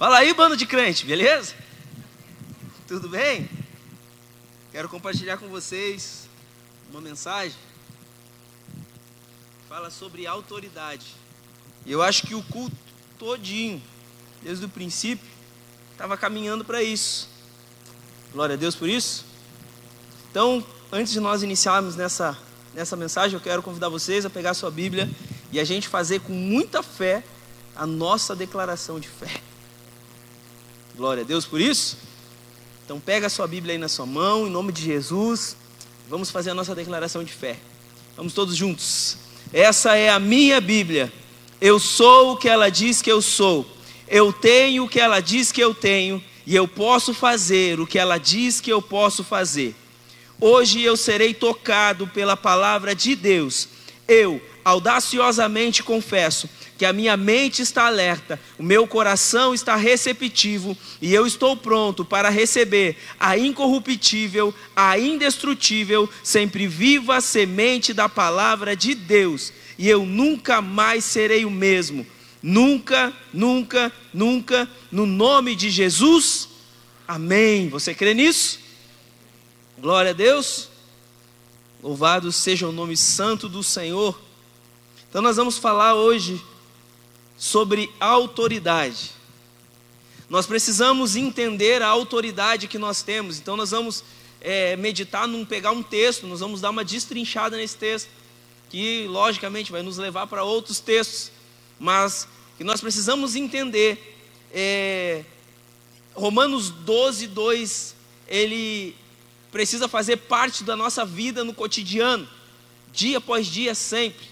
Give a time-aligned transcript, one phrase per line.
[0.00, 1.54] Fala aí, bando de crente, beleza?
[2.88, 3.46] Tudo bem?
[4.72, 6.26] Quero compartilhar com vocês
[6.90, 7.58] uma mensagem.
[9.68, 11.04] Fala sobre autoridade.
[11.84, 12.74] E eu acho que o culto
[13.18, 13.82] todinho,
[14.42, 15.28] desde o princípio,
[15.92, 17.28] estava caminhando para isso.
[18.32, 19.26] Glória a Deus por isso.
[20.30, 22.38] Então, antes de nós iniciarmos nessa,
[22.72, 25.10] nessa mensagem, eu quero convidar vocês a pegar sua Bíblia
[25.52, 27.22] e a gente fazer com muita fé
[27.76, 29.49] a nossa declaração de fé.
[31.00, 31.96] Glória a Deus por isso.
[32.84, 35.56] Então pega a sua Bíblia aí na sua mão, em nome de Jesus.
[36.10, 37.56] Vamos fazer a nossa declaração de fé.
[38.14, 39.16] Vamos todos juntos.
[39.50, 41.10] Essa é a minha Bíblia.
[41.58, 43.66] Eu sou o que ela diz que eu sou.
[44.06, 47.98] Eu tenho o que ela diz que eu tenho e eu posso fazer o que
[47.98, 49.74] ela diz que eu posso fazer.
[50.38, 53.70] Hoje eu serei tocado pela palavra de Deus.
[54.06, 56.46] Eu audaciosamente confesso
[56.80, 62.06] que a minha mente está alerta, o meu coração está receptivo e eu estou pronto
[62.06, 69.52] para receber a incorruptível, a indestrutível, sempre viva semente da palavra de Deus.
[69.76, 72.06] E eu nunca mais serei o mesmo.
[72.42, 76.48] Nunca, nunca, nunca, no nome de Jesus.
[77.06, 77.68] Amém.
[77.68, 78.58] Você crê nisso?
[79.78, 80.70] Glória a Deus.
[81.82, 84.18] Louvado seja o nome santo do Senhor.
[85.10, 86.40] Então nós vamos falar hoje
[87.40, 89.12] sobre autoridade.
[90.28, 93.38] Nós precisamos entender a autoridade que nós temos.
[93.38, 94.04] Então nós vamos
[94.42, 98.10] é, meditar num pegar um texto, nós vamos dar uma destrinchada nesse texto,
[98.68, 101.32] que logicamente vai nos levar para outros textos,
[101.78, 104.18] mas que nós precisamos entender.
[104.52, 105.24] É,
[106.12, 107.96] Romanos 12, 2,
[108.28, 108.94] ele
[109.50, 112.28] precisa fazer parte da nossa vida no cotidiano,
[112.92, 114.28] dia após dia, sempre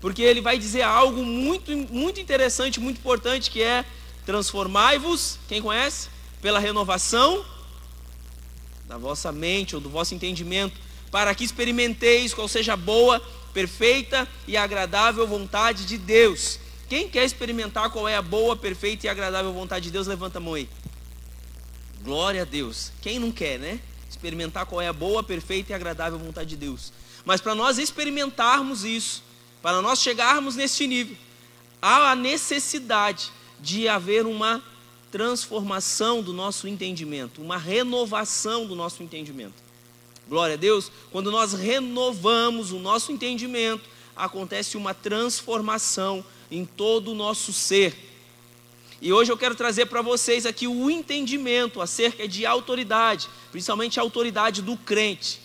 [0.00, 3.84] porque ele vai dizer algo muito, muito interessante, muito importante, que é
[4.24, 6.08] transformai-vos, quem conhece?
[6.40, 7.44] Pela renovação
[8.86, 13.20] da vossa mente ou do vosso entendimento, para que experimenteis qual seja a boa,
[13.52, 16.58] perfeita e agradável vontade de Deus.
[16.88, 20.40] Quem quer experimentar qual é a boa, perfeita e agradável vontade de Deus, levanta a
[20.40, 20.68] mão aí.
[22.02, 22.90] Glória a Deus.
[23.02, 23.78] Quem não quer, né?
[24.08, 26.92] Experimentar qual é a boa, perfeita e agradável vontade de Deus.
[27.24, 29.22] Mas para nós experimentarmos isso,
[29.62, 31.16] para nós chegarmos neste nível,
[31.80, 34.62] há a necessidade de haver uma
[35.10, 39.54] transformação do nosso entendimento, uma renovação do nosso entendimento.
[40.28, 43.82] Glória a Deus, quando nós renovamos o nosso entendimento,
[44.14, 47.94] acontece uma transformação em todo o nosso ser.
[49.02, 54.02] E hoje eu quero trazer para vocês aqui o entendimento acerca de autoridade, principalmente a
[54.02, 55.40] autoridade do crente.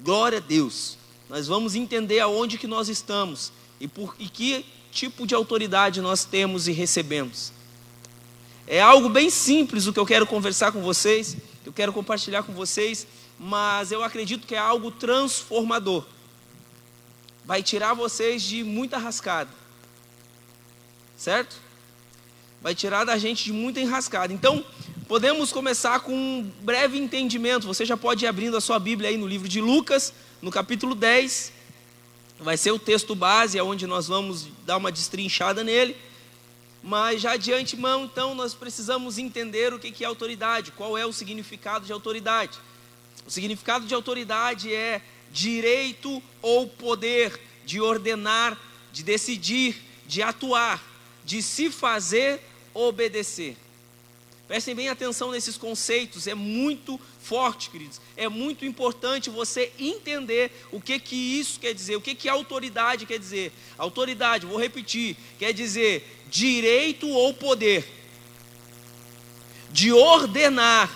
[0.00, 0.99] Glória a Deus
[1.30, 6.24] nós vamos entender aonde que nós estamos e, por, e que tipo de autoridade nós
[6.24, 7.52] temos e recebemos.
[8.66, 12.52] É algo bem simples o que eu quero conversar com vocês, eu quero compartilhar com
[12.52, 13.06] vocês,
[13.38, 16.04] mas eu acredito que é algo transformador.
[17.44, 19.50] Vai tirar vocês de muita rascada.
[21.16, 21.54] Certo?
[22.60, 24.32] Vai tirar da gente de muita enrascada.
[24.32, 24.64] Então,
[25.06, 27.68] podemos começar com um breve entendimento.
[27.68, 30.12] Você já pode ir abrindo a sua Bíblia aí no livro de Lucas,
[30.42, 31.52] no capítulo 10,
[32.38, 35.96] vai ser o texto base, é onde nós vamos dar uma destrinchada nele.
[36.82, 41.12] Mas já de antemão, então, nós precisamos entender o que é autoridade, qual é o
[41.12, 42.58] significado de autoridade.
[43.26, 48.58] O significado de autoridade é direito ou poder de ordenar,
[48.92, 50.82] de decidir, de atuar,
[51.22, 52.40] de se fazer
[52.72, 53.56] obedecer.
[54.50, 58.00] Prestem bem atenção nesses conceitos, é muito forte, queridos.
[58.16, 63.06] É muito importante você entender o que que isso quer dizer, o que que autoridade
[63.06, 63.52] quer dizer.
[63.78, 67.88] Autoridade, vou repetir, quer dizer direito ou poder
[69.70, 70.90] de ordenar,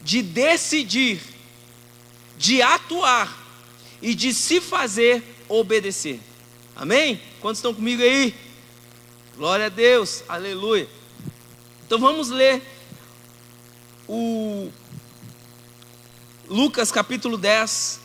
[0.00, 1.20] de decidir,
[2.38, 3.36] de atuar
[4.00, 6.20] e de se fazer obedecer.
[6.76, 7.20] Amém?
[7.40, 8.32] Quantos estão comigo aí?
[9.36, 11.01] Glória a Deus, aleluia.
[11.92, 12.62] Então vamos ler
[14.08, 14.70] o
[16.48, 18.00] Lucas capítulo 10.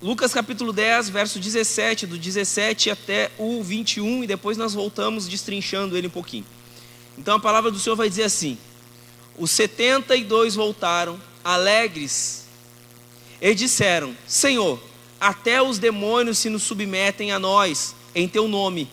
[0.00, 5.98] Lucas capítulo 10, verso 17, do 17 até o 21, e depois nós voltamos destrinchando
[5.98, 6.46] ele um pouquinho.
[7.18, 8.56] Então a palavra do Senhor vai dizer assim:
[9.36, 12.46] Os setenta e dois voltaram, alegres,
[13.38, 14.82] e disseram: Senhor,
[15.20, 18.88] até os demônios se nos submetem a nós, em teu nome.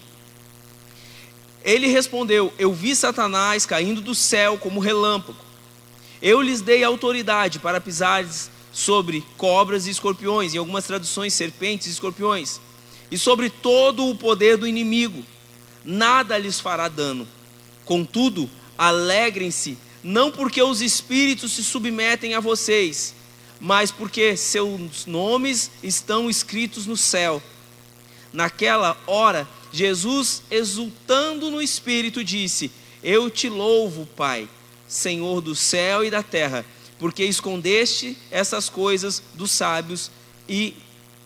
[1.63, 5.39] Ele respondeu: Eu vi Satanás caindo do céu como relâmpago.
[6.21, 8.25] Eu lhes dei autoridade para pisar
[8.71, 12.59] sobre cobras e escorpiões, em algumas traduções, serpentes e escorpiões,
[13.11, 15.23] e sobre todo o poder do inimigo.
[15.85, 17.27] nada lhes fará dano.
[17.83, 23.13] Contudo, alegrem-se, não porque os espíritos se submetem a vocês,
[23.59, 27.43] mas porque seus nomes estão escritos no céu.
[28.31, 32.71] Naquela hora, Jesus, exultando no espírito, disse:
[33.03, 34.47] Eu te louvo, Pai,
[34.87, 36.63] Senhor do céu e da terra,
[36.99, 40.11] porque escondeste essas coisas dos sábios
[40.47, 40.75] e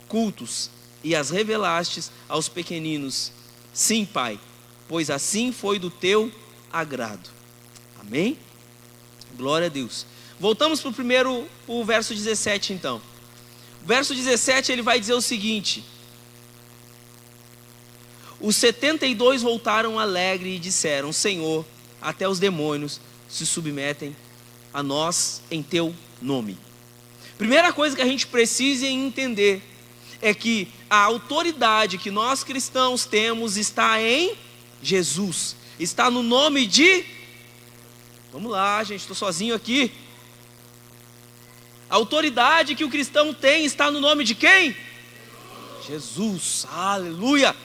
[0.08, 0.70] cultos
[1.04, 3.34] e as revelastes aos pequeninos.
[3.74, 4.40] Sim, Pai,
[4.88, 6.32] pois assim foi do teu
[6.72, 7.30] agrado.
[8.00, 8.38] Amém?
[9.36, 10.06] Glória a Deus.
[10.40, 13.02] Voltamos para o primeiro, o verso 17 então.
[13.84, 15.84] O verso 17 ele vai dizer o seguinte:
[18.40, 21.66] Os 72 voltaram alegres e disseram: Senhor,
[22.02, 24.16] até os demônios se submetem
[24.74, 26.58] a nós em teu nome.
[27.38, 29.62] Primeira coisa que a gente precisa entender
[30.22, 34.36] é que a autoridade que nós cristãos temos está em
[34.82, 37.06] Jesus, está no nome de.
[38.32, 39.92] Vamos lá, gente, estou sozinho aqui.
[41.90, 44.76] A autoridade que o cristão tem está no nome de quem?
[45.88, 47.56] Jesus, aleluia.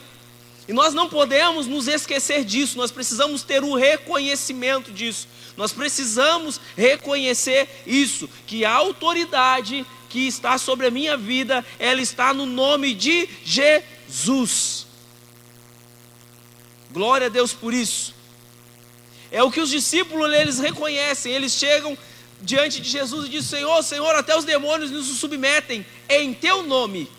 [0.69, 5.27] E nós não podemos nos esquecer disso, nós precisamos ter o reconhecimento disso.
[5.57, 12.33] Nós precisamos reconhecer isso, que a autoridade que está sobre a minha vida, ela está
[12.33, 14.87] no nome de Jesus.
[16.93, 18.15] Glória a Deus por isso.
[19.31, 21.97] É o que os discípulos eles reconhecem, eles chegam
[22.43, 27.11] diante de Jesus e dizem: Senhor, Senhor, até os demônios nos submetem em teu nome.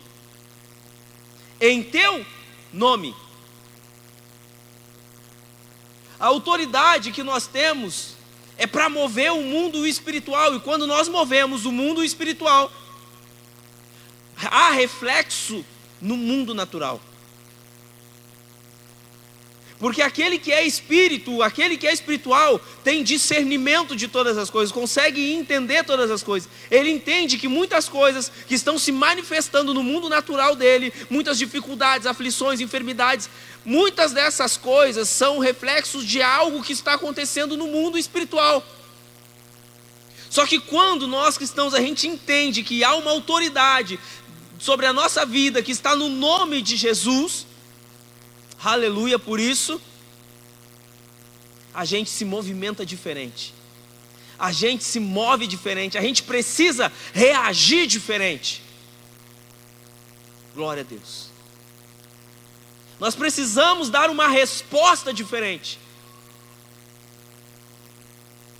[1.60, 2.24] Em teu
[2.72, 3.14] nome.
[6.18, 8.14] A autoridade que nós temos
[8.56, 12.72] é para mover o mundo espiritual, e quando nós movemos o mundo espiritual,
[14.36, 15.64] há reflexo
[16.00, 17.00] no mundo natural.
[19.78, 24.72] Porque aquele que é espírito, aquele que é espiritual, tem discernimento de todas as coisas,
[24.72, 26.48] consegue entender todas as coisas.
[26.70, 32.06] Ele entende que muitas coisas que estão se manifestando no mundo natural dele, muitas dificuldades,
[32.06, 33.28] aflições, enfermidades,
[33.64, 38.64] muitas dessas coisas são reflexos de algo que está acontecendo no mundo espiritual.
[40.30, 43.98] Só que quando nós cristãos a gente entende que há uma autoridade
[44.58, 47.46] sobre a nossa vida que está no nome de Jesus,
[48.64, 49.80] Aleluia por isso.
[51.74, 53.54] A gente se movimenta diferente.
[54.38, 55.98] A gente se move diferente.
[55.98, 58.62] A gente precisa reagir diferente.
[60.54, 61.28] Glória a Deus.
[62.98, 65.78] Nós precisamos dar uma resposta diferente.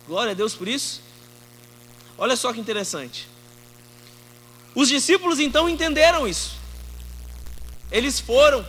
[0.06, 1.00] Glória a Deus por isso.
[2.18, 3.26] Olha só que interessante.
[4.74, 6.56] Os discípulos então entenderam isso.
[7.90, 8.66] Eles foram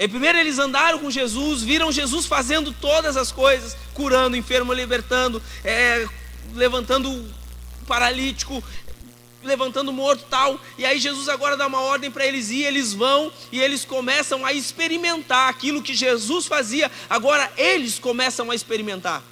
[0.00, 5.42] e primeiro eles andaram com Jesus, viram Jesus fazendo todas as coisas, curando enfermo, libertando,
[5.62, 6.08] é,
[6.54, 7.30] levantando
[7.86, 8.64] paralítico,
[9.42, 10.58] levantando morto tal.
[10.78, 14.46] E aí Jesus agora dá uma ordem para eles ir, eles vão e eles começam
[14.46, 16.90] a experimentar aquilo que Jesus fazia.
[17.10, 19.22] Agora eles começam a experimentar.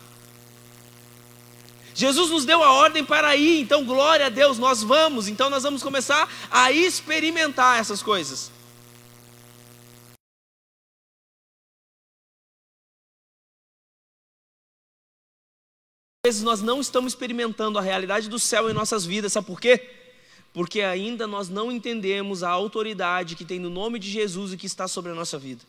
[1.94, 5.62] Jesus nos deu a ordem para ir, então glória a Deus, nós vamos, então nós
[5.62, 8.57] vamos começar a experimentar essas coisas.
[16.26, 19.88] Vezes nós não estamos experimentando a realidade do céu em nossas vidas, sabe por quê?
[20.52, 24.66] Porque ainda nós não entendemos a autoridade que tem no nome de Jesus e que
[24.66, 25.62] está sobre a nossa vida.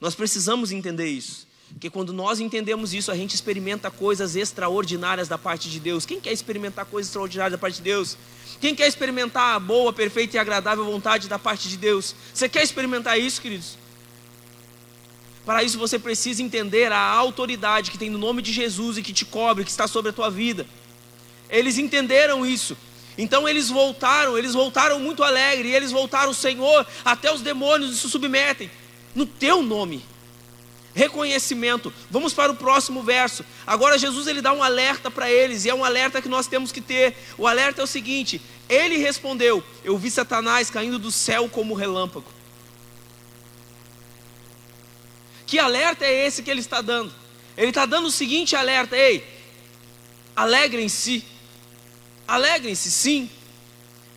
[0.00, 1.46] Nós precisamos entender isso.
[1.68, 6.06] Porque quando nós entendemos isso, a gente experimenta coisas extraordinárias da parte de Deus.
[6.06, 8.16] Quem quer experimentar coisas extraordinárias da parte de Deus?
[8.60, 12.14] Quem quer experimentar a boa, perfeita e agradável vontade da parte de Deus?
[12.32, 13.76] Você quer experimentar isso, queridos?
[15.44, 19.12] Para isso você precisa entender a autoridade que tem no nome de Jesus e que
[19.12, 20.66] te cobre, que está sobre a tua vida.
[21.50, 22.76] Eles entenderam isso.
[23.16, 28.08] Então eles voltaram, eles voltaram muito alegres, e eles voltaram, Senhor, até os demônios se
[28.08, 28.70] submetem
[29.14, 30.04] no teu nome.
[30.94, 31.92] Reconhecimento.
[32.10, 33.44] Vamos para o próximo verso.
[33.66, 36.72] Agora Jesus ele dá um alerta para eles, e é um alerta que nós temos
[36.72, 37.16] que ter.
[37.36, 42.26] O alerta é o seguinte: ele respondeu: Eu vi Satanás caindo do céu como relâmpago.
[45.54, 47.14] Que alerta é esse que ele está dando?
[47.56, 49.24] Ele está dando o seguinte alerta: ei,
[50.34, 51.24] alegrem-se,
[52.26, 53.30] alegrem-se sim,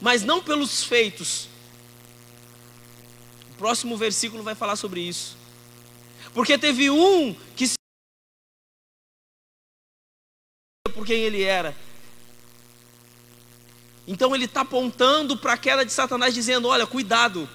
[0.01, 1.47] mas não pelos feitos.
[3.51, 5.37] O próximo versículo vai falar sobre isso.
[6.33, 7.75] Porque teve um que se
[10.91, 11.77] por quem ele era.
[14.07, 17.47] Então ele está apontando para a queda de Satanás, dizendo: olha, cuidado,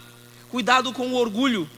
[0.48, 1.68] cuidado com o orgulho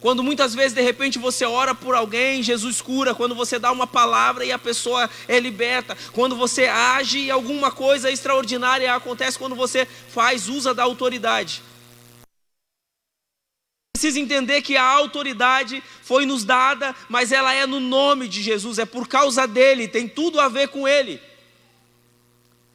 [0.00, 3.14] Quando muitas vezes de repente você ora por alguém, Jesus cura.
[3.14, 5.96] Quando você dá uma palavra e a pessoa é liberta.
[6.12, 11.62] Quando você age e alguma coisa extraordinária acontece quando você faz usa da autoridade.
[13.92, 18.78] Precisa entender que a autoridade foi nos dada, mas ela é no nome de Jesus,
[18.78, 21.20] é por causa dele, tem tudo a ver com ele.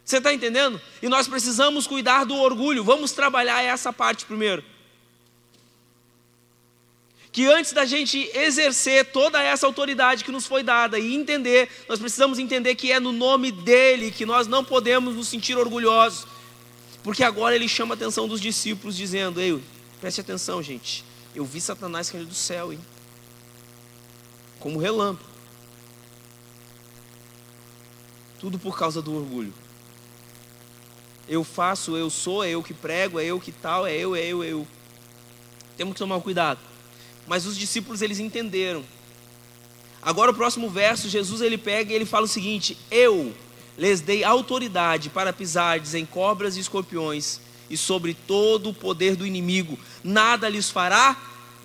[0.04, 0.80] Você está entendendo?
[1.02, 2.84] E nós precisamos cuidar do orgulho.
[2.84, 4.64] Vamos trabalhar essa parte primeiro
[7.36, 12.00] que antes da gente exercer toda essa autoridade que nos foi dada e entender, nós
[12.00, 16.26] precisamos entender que é no nome dele que nós não podemos nos sentir orgulhosos.
[17.04, 19.62] Porque agora ele chama a atenção dos discípulos, dizendo: Ei,
[20.00, 21.04] preste atenção, gente.
[21.36, 22.80] Eu vi Satanás cair do céu, hein?
[24.58, 25.30] Como relâmpago.
[28.40, 29.54] Tudo por causa do orgulho.
[31.28, 34.26] Eu faço, eu sou, é eu que prego, é eu que tal, é eu, é
[34.26, 34.66] eu, é eu.
[35.76, 36.75] Temos que tomar cuidado.
[37.28, 38.84] Mas os discípulos eles entenderam.
[40.02, 43.34] Agora o próximo verso, Jesus ele pega e ele fala o seguinte: Eu
[43.78, 47.40] lhes dei autoridade para pisardes em cobras e escorpiões
[47.70, 51.18] e sobre todo o poder do inimigo, nada lhes fará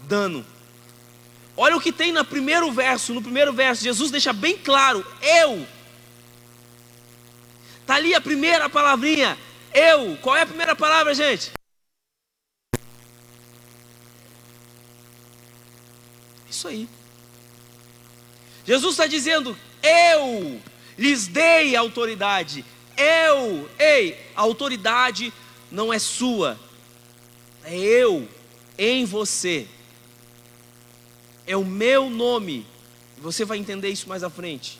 [0.09, 0.45] dano.
[1.57, 5.67] Olha o que tem no primeiro verso, no primeiro verso, Jesus deixa bem claro: eu.
[7.81, 9.37] Está ali a primeira palavrinha,
[9.75, 10.17] eu.
[10.23, 11.53] Qual é a primeira palavra, gente?
[16.61, 16.87] Isso aí.
[18.67, 20.61] Jesus está dizendo: Eu
[20.99, 22.63] lhes dei autoridade.
[22.99, 25.33] Eu, ei, a autoridade
[25.73, 26.61] não é sua,
[27.65, 28.29] é eu
[28.77, 29.67] em você.
[31.47, 32.67] É o meu nome.
[33.17, 34.79] Você vai entender isso mais à frente.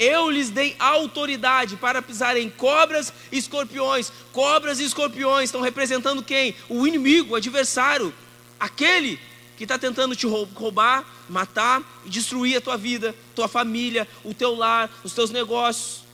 [0.00, 4.10] Eu lhes dei autoridade para pisar em cobras e escorpiões.
[4.32, 6.56] Cobras e escorpiões estão representando quem?
[6.68, 8.12] O inimigo, o adversário,
[8.58, 9.20] aquele
[9.56, 14.54] que está tentando te roubar, matar e destruir a tua vida, tua família, o teu
[14.54, 16.04] lar, os teus negócios,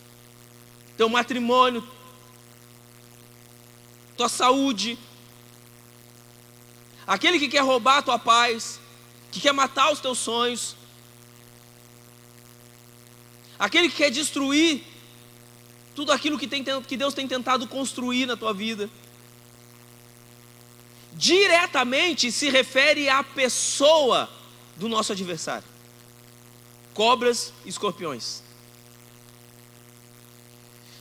[0.96, 1.86] teu matrimônio,
[4.16, 4.98] tua saúde.
[7.06, 8.78] Aquele que quer roubar a tua paz,
[9.32, 10.76] que quer matar os teus sonhos,
[13.58, 14.84] aquele que quer destruir
[15.94, 18.88] tudo aquilo que, tem, que Deus tem tentado construir na tua vida
[21.20, 24.28] diretamente se refere à pessoa
[24.74, 25.68] do nosso adversário:
[26.94, 28.42] cobras e escorpiões.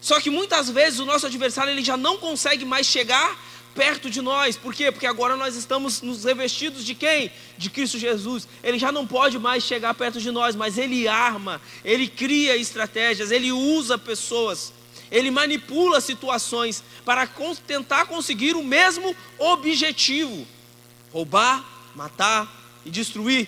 [0.02, 3.40] Só que muitas vezes o nosso adversário ele já não consegue mais chegar
[3.74, 4.58] perto de nós.
[4.58, 4.92] Por quê?
[4.92, 7.32] Porque agora nós estamos nos revestidos de quem?
[7.58, 8.48] De Cristo Jesus.
[8.62, 13.32] Ele já não pode mais chegar perto de nós, mas ele arma, ele cria estratégias,
[13.32, 14.74] ele usa pessoas
[15.12, 17.28] ele manipula situações para
[17.66, 20.48] tentar conseguir o mesmo objetivo:
[21.12, 21.64] roubar,
[21.96, 23.48] matar e destruir.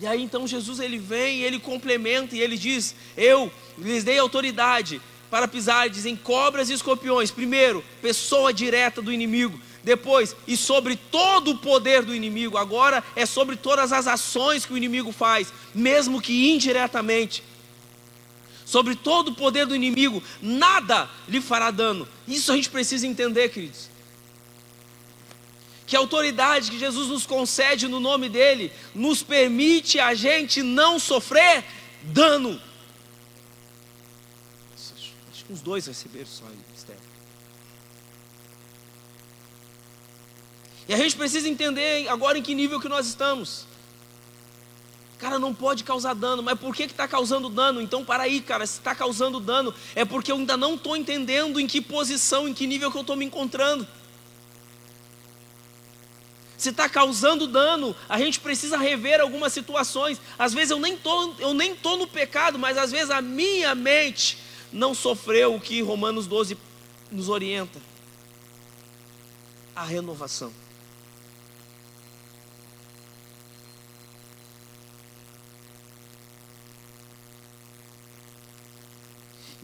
[0.00, 4.18] E aí então Jesus ele vem e ele complementa e ele diz: Eu lhes dei
[4.18, 5.00] autoridade
[5.30, 7.30] para pisar em cobras e escorpiões.
[7.30, 9.58] Primeiro, pessoa direta do inimigo.
[9.82, 12.56] Depois, e sobre todo o poder do inimigo.
[12.56, 17.42] Agora é sobre todas as ações que o inimigo faz, mesmo que indiretamente
[18.74, 22.08] sobre todo o poder do inimigo, nada lhe fará dano.
[22.26, 23.88] Isso a gente precisa entender, queridos.
[25.86, 30.98] Que a autoridade que Jesus nos concede no nome dele nos permite a gente não
[30.98, 31.64] sofrer
[32.02, 32.60] dano.
[35.32, 36.96] Acho que uns dois receberam só aí, Esther.
[40.88, 43.66] E a gente precisa entender agora em que nível que nós estamos.
[45.24, 47.80] Cara, não pode causar dano, mas por que está causando dano?
[47.80, 51.58] Então, para aí, cara, se está causando dano, é porque eu ainda não estou entendendo
[51.58, 53.86] em que posição, em que nível que eu estou me encontrando.
[56.58, 60.20] Se está causando dano, a gente precisa rever algumas situações.
[60.38, 63.74] Às vezes eu nem tô, eu nem tô no pecado, mas às vezes a minha
[63.74, 64.36] mente
[64.70, 66.58] não sofreu o que Romanos 12
[67.10, 67.80] nos orienta.
[69.74, 70.52] A renovação.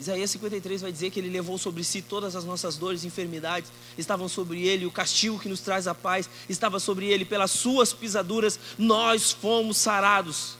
[0.00, 3.70] Isaías 53 vai dizer que ele levou sobre si todas as nossas dores e enfermidades,
[3.98, 7.92] estavam sobre ele, o castigo que nos traz a paz estava sobre ele, pelas suas
[7.92, 10.56] pisaduras nós fomos sarados.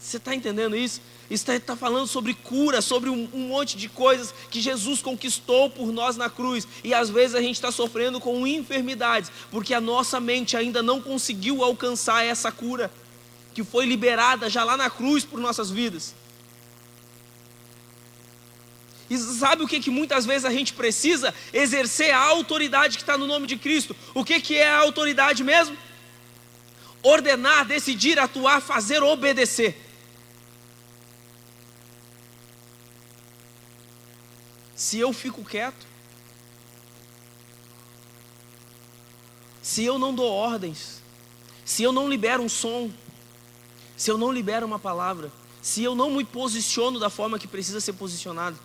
[0.00, 1.00] Você está entendendo isso?
[1.30, 5.92] Está, está falando sobre cura, sobre um, um, monte de coisas que Jesus conquistou por
[5.92, 6.66] nós na cruz.
[6.82, 11.00] E às vezes a gente está sofrendo com enfermidades, porque a nossa mente ainda não
[11.00, 12.90] conseguiu alcançar essa cura,
[13.54, 16.14] que foi liberada já lá na cruz por nossas vidas.
[19.08, 21.32] E sabe o que, que muitas vezes a gente precisa?
[21.52, 23.94] Exercer a autoridade que está no nome de Cristo.
[24.14, 25.76] O que, que é a autoridade mesmo?
[27.02, 29.80] Ordenar, decidir, atuar, fazer, obedecer.
[34.74, 35.86] Se eu fico quieto,
[39.62, 41.00] se eu não dou ordens,
[41.64, 42.90] se eu não libero um som,
[43.96, 45.32] se eu não libero uma palavra,
[45.62, 48.58] se eu não me posiciono da forma que precisa ser posicionado,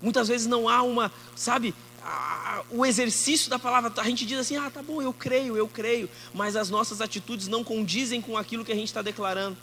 [0.00, 3.92] Muitas vezes não há uma, sabe, a, o exercício da palavra.
[3.96, 7.48] A gente diz assim: ah, tá bom, eu creio, eu creio, mas as nossas atitudes
[7.48, 9.56] não condizem com aquilo que a gente está declarando.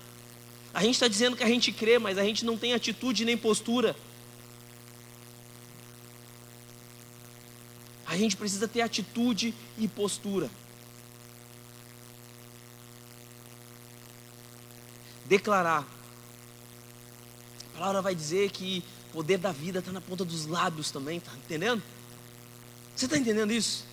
[0.73, 3.37] A gente está dizendo que a gente crê, mas a gente não tem atitude nem
[3.37, 3.95] postura.
[8.05, 10.49] A gente precisa ter atitude e postura.
[15.25, 15.85] Declarar.
[17.73, 18.83] A palavra vai dizer que
[19.17, 21.81] poder da vida está na ponta dos lábios também, tá entendendo?
[22.95, 23.83] Você está entendendo isso?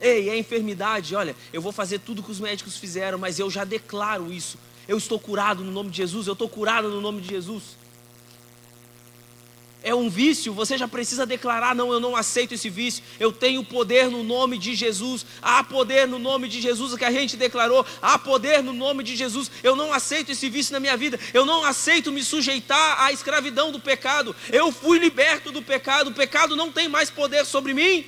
[0.00, 3.62] Ei, é enfermidade, olha, eu vou fazer tudo que os médicos fizeram, mas eu já
[3.62, 4.58] declaro isso.
[4.88, 7.76] Eu estou curado no nome de Jesus, eu estou curado no nome de Jesus
[9.86, 13.64] é um vício, você já precisa declarar: não, eu não aceito esse vício, eu tenho
[13.64, 17.36] poder no nome de Jesus, há poder no nome de Jesus, o que a gente
[17.36, 21.20] declarou, há poder no nome de Jesus, eu não aceito esse vício na minha vida,
[21.32, 26.14] eu não aceito me sujeitar à escravidão do pecado, eu fui liberto do pecado, o
[26.14, 28.04] pecado não tem mais poder sobre mim.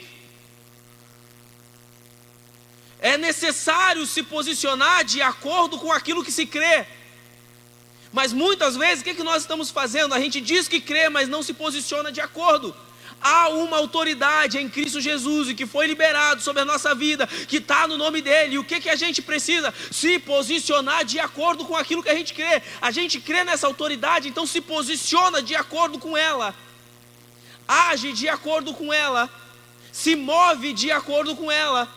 [3.00, 6.84] É necessário se posicionar de acordo com aquilo que se crê.
[8.12, 10.14] Mas muitas vezes, o que, é que nós estamos fazendo?
[10.14, 12.74] A gente diz que crê, mas não se posiciona de acordo.
[13.20, 17.56] Há uma autoridade em Cristo Jesus e que foi liberado sobre a nossa vida, que
[17.56, 18.54] está no nome dele.
[18.54, 19.74] E o que, que a gente precisa?
[19.90, 22.62] Se posicionar de acordo com aquilo que a gente crê.
[22.80, 26.54] A gente crê nessa autoridade, então se posiciona de acordo com ela.
[27.66, 29.28] Age de acordo com ela.
[29.92, 31.92] Se move de acordo com ela.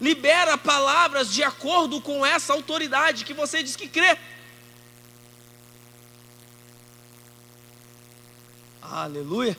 [0.00, 4.18] Libera palavras de acordo com essa autoridade que você diz que crê.
[8.92, 9.56] Aleluia.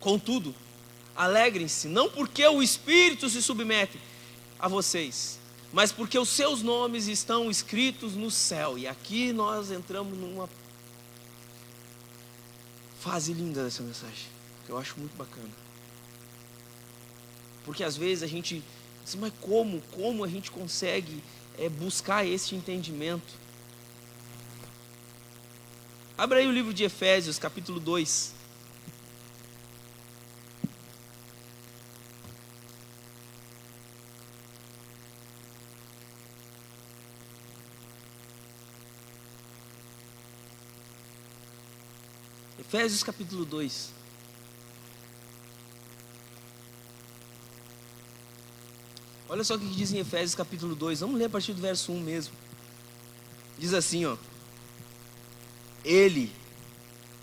[0.00, 0.54] Contudo,
[1.14, 4.00] alegrem-se, não porque o Espírito se submete
[4.58, 5.38] a vocês,
[5.74, 8.78] mas porque os seus nomes estão escritos no céu.
[8.78, 10.48] E aqui nós entramos numa
[12.98, 14.26] fase linda dessa mensagem,
[14.64, 15.50] que eu acho muito bacana.
[17.66, 18.64] Porque às vezes a gente
[19.04, 21.22] diz, mas como, como a gente consegue
[21.58, 23.34] é buscar esse entendimento.
[26.16, 28.34] Abra aí o livro de Efésios, capítulo 2.
[42.58, 44.01] Efésios capítulo 2.
[49.32, 51.00] Olha só o que diz em Efésios capítulo 2.
[51.00, 52.34] Vamos ler a partir do verso 1 mesmo.
[53.58, 54.18] Diz assim, ó.
[55.82, 56.30] Ele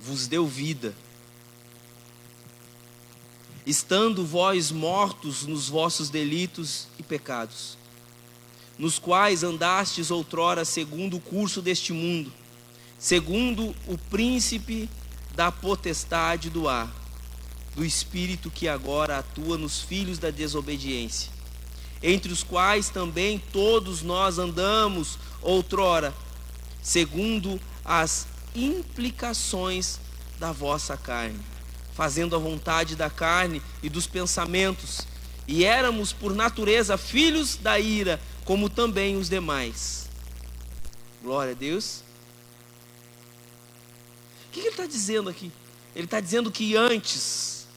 [0.02, 0.95] vos deu vida,
[3.63, 7.78] estando vós mortos nos vossos delitos e pecados,
[8.76, 12.34] nos quais andastes outrora segundo o curso deste mundo,
[12.98, 14.89] segundo o príncipe
[15.36, 16.91] da potestade do ar,
[17.76, 21.38] do espírito que agora atua nos filhos da desobediência
[22.02, 26.14] entre os quais também todos nós andamos outrora,
[26.82, 30.00] segundo as implicações
[30.40, 31.40] da vossa carne,
[31.94, 35.02] fazendo a vontade da carne e dos pensamentos,
[35.48, 40.10] e éramos por natureza filhos da ira, como também os demais.
[41.22, 42.04] Glória a Deus.
[44.48, 45.52] O que ele está dizendo aqui?
[45.96, 47.68] Ele está dizendo que antes,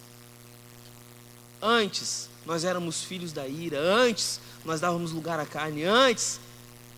[1.61, 6.41] antes, nós éramos filhos da ira, antes nós dávamos lugar à carne, antes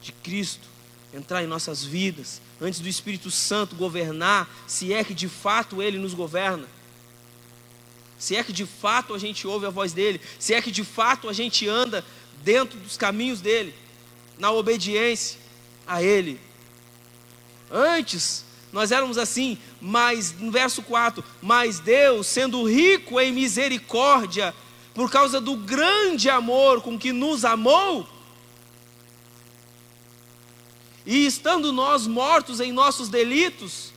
[0.01, 0.69] de Cristo
[1.13, 5.99] entrar em nossas vidas, antes do Espírito Santo governar, se é que de fato Ele
[5.99, 6.67] nos governa,
[8.19, 10.83] se é que de fato a gente ouve a voz dEle, se é que de
[10.83, 12.05] fato a gente anda
[12.43, 13.75] dentro dos caminhos dEle,
[14.39, 15.39] na obediência
[15.87, 16.41] a Ele.
[17.71, 24.53] Antes nós éramos assim, mas no verso 4: Mas Deus, sendo rico em misericórdia,
[24.95, 28.09] por causa do grande amor com que nos amou,
[31.05, 33.93] e estando nós mortos em nossos delitos,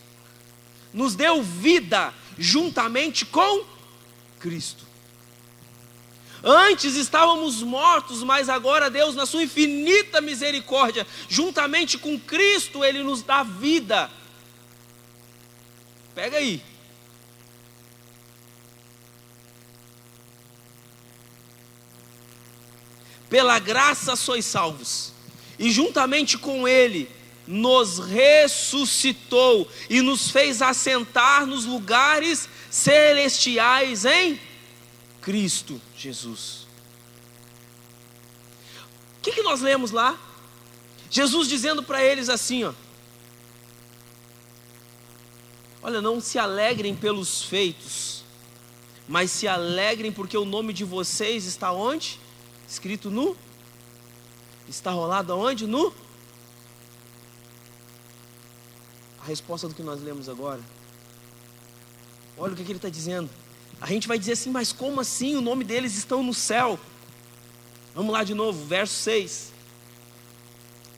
[0.94, 3.64] nos deu vida juntamente com
[4.40, 4.86] Cristo.
[6.44, 13.22] Antes estávamos mortos, mas agora Deus, na sua infinita misericórdia, juntamente com Cristo, Ele nos
[13.22, 14.10] dá vida.
[16.14, 16.62] Pega aí.
[23.30, 25.12] Pela graça sois salvos,
[25.60, 27.10] e juntamente com Ele
[27.48, 34.40] nos ressuscitou e nos fez assentar nos lugares celestiais em
[35.22, 36.68] Cristo Jesus.
[39.18, 40.18] O que, que nós lemos lá?
[41.10, 42.74] Jesus dizendo para eles assim: ó,
[45.82, 48.24] Olha, não se alegrem pelos feitos,
[49.08, 52.20] mas se alegrem porque o nome de vocês está onde?
[52.68, 53.36] Escrito no?
[54.68, 55.66] Está rolado aonde?
[55.66, 55.94] No?
[59.22, 60.62] A resposta do que nós lemos agora.
[62.38, 63.30] Olha o que, que ele está dizendo.
[63.80, 65.36] A gente vai dizer assim, mas como assim?
[65.36, 66.80] O nome deles estão no céu.
[67.96, 69.54] Vamos lá de novo, verso 6.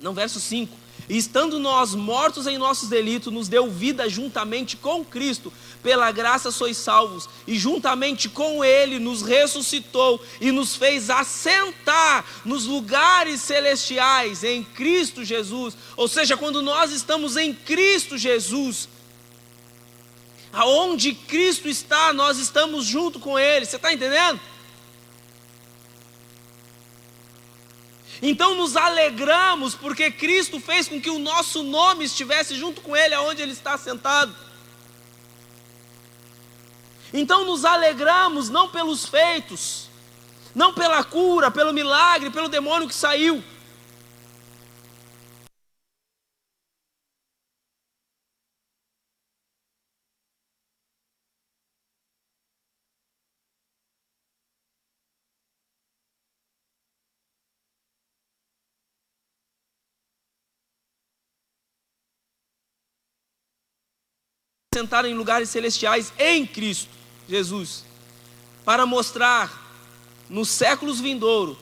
[0.01, 0.75] Não, verso 5.
[1.09, 6.51] E estando nós mortos em nossos delitos, nos deu vida juntamente com Cristo, pela graça
[6.51, 14.43] sois salvos, e juntamente com Ele nos ressuscitou e nos fez assentar nos lugares celestiais
[14.43, 15.75] em Cristo Jesus.
[15.97, 18.87] Ou seja, quando nós estamos em Cristo Jesus,
[20.53, 23.65] aonde Cristo está, nós estamos junto com Ele.
[23.65, 24.39] Você está entendendo?
[28.21, 33.13] Então nos alegramos porque Cristo fez com que o nosso nome estivesse junto com Ele,
[33.13, 34.35] aonde Ele está sentado.
[37.13, 39.89] Então nos alegramos não pelos feitos,
[40.53, 43.43] não pela cura, pelo milagre, pelo demônio que saiu,
[64.79, 66.89] sentaram em lugares celestiais em Cristo
[67.27, 67.83] Jesus,
[68.63, 69.51] para mostrar
[70.29, 71.57] nos séculos vindouros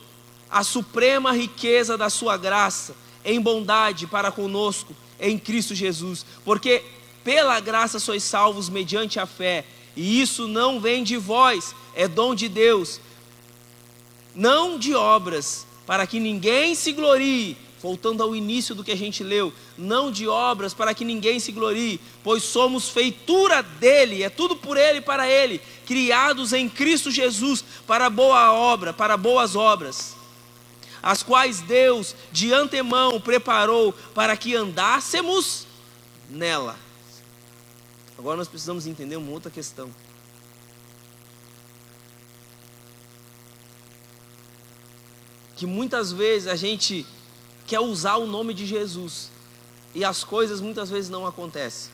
[0.48, 6.84] a suprema riqueza da sua graça em bondade para conosco em Cristo Jesus, porque
[7.24, 9.64] pela graça sois salvos mediante a fé,
[9.96, 13.00] e isso não vem de vós, é dom de Deus,
[14.32, 19.22] não de obras, para que ninguém se glorie, voltando ao início do que a gente
[19.22, 24.56] leu, não de obras para que ninguém se glorie, pois somos feitura dele, é tudo
[24.56, 30.16] por ele e para ele, criados em Cristo Jesus para boa obra, para boas obras,
[31.02, 35.66] as quais Deus de antemão preparou para que andássemos
[36.28, 36.76] nela.
[38.18, 39.88] Agora nós precisamos entender uma outra questão.
[45.56, 47.06] Que muitas vezes a gente
[47.68, 49.30] quer usar o nome de Jesus
[49.94, 51.92] e as coisas muitas vezes não acontecem.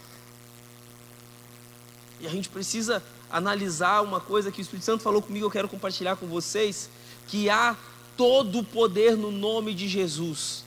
[2.21, 5.69] E a gente precisa analisar uma coisa que o Espírito Santo falou comigo, eu quero
[5.69, 6.89] compartilhar com vocês,
[7.27, 7.77] que há
[8.17, 10.65] todo o poder no nome de Jesus.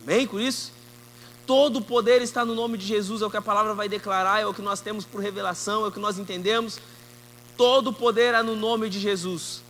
[0.00, 0.72] Amém com isso?
[1.44, 4.40] Todo o poder está no nome de Jesus, é o que a palavra vai declarar,
[4.40, 6.78] é o que nós temos por revelação, é o que nós entendemos.
[7.56, 9.63] Todo o poder é no nome de Jesus.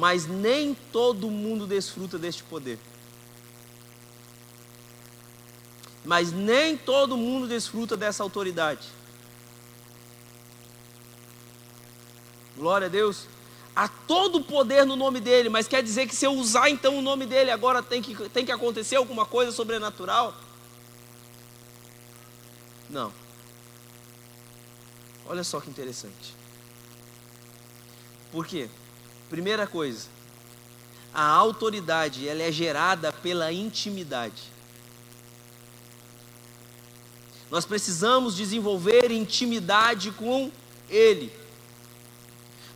[0.00, 2.78] Mas nem todo mundo desfruta deste poder.
[6.02, 8.88] Mas nem todo mundo desfruta dessa autoridade.
[12.56, 13.26] Glória a Deus.
[13.76, 16.96] Há todo o poder no nome dele, mas quer dizer que se eu usar então
[16.96, 20.34] o nome dele, agora tem que, tem que acontecer alguma coisa sobrenatural?
[22.88, 23.12] Não.
[25.26, 26.34] Olha só que interessante.
[28.32, 28.70] Por quê?
[29.30, 30.08] Primeira coisa,
[31.14, 34.42] a autoridade ela é gerada pela intimidade.
[37.48, 40.50] Nós precisamos desenvolver intimidade com
[40.88, 41.32] Ele.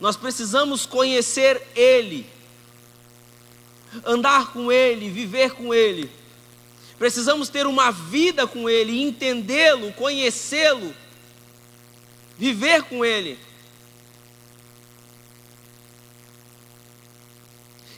[0.01, 2.25] Nós precisamos conhecer Ele,
[4.05, 6.09] andar com Ele, viver com Ele.
[6.97, 10.95] Precisamos ter uma vida com Ele, entendê-lo, conhecê-lo,
[12.39, 13.37] viver com Ele.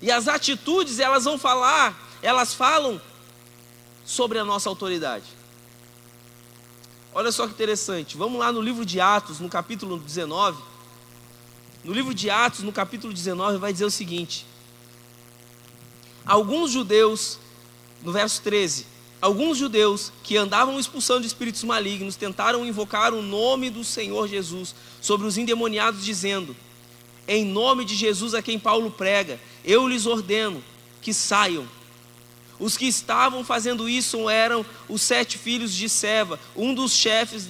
[0.07, 3.03] E as atitudes, elas vão falar, elas falam
[4.05, 5.25] sobre a nossa autoridade.
[7.12, 8.16] Olha só que interessante.
[8.16, 10.62] Vamos lá no livro de Atos, no capítulo 19.
[11.83, 14.47] No livro de Atos, no capítulo 19, vai dizer o seguinte:
[16.25, 17.40] Alguns judeus,
[18.01, 18.87] no verso 13,
[19.21, 25.27] alguns judeus que andavam expulsando espíritos malignos tentaram invocar o nome do Senhor Jesus sobre
[25.27, 26.55] os endemoniados, dizendo:
[27.27, 30.63] Em nome de Jesus a quem Paulo prega, eu lhes ordeno
[31.03, 31.69] que saiam.
[32.59, 37.49] Os que estavam fazendo isso eram os sete filhos de Seva, um dos chefes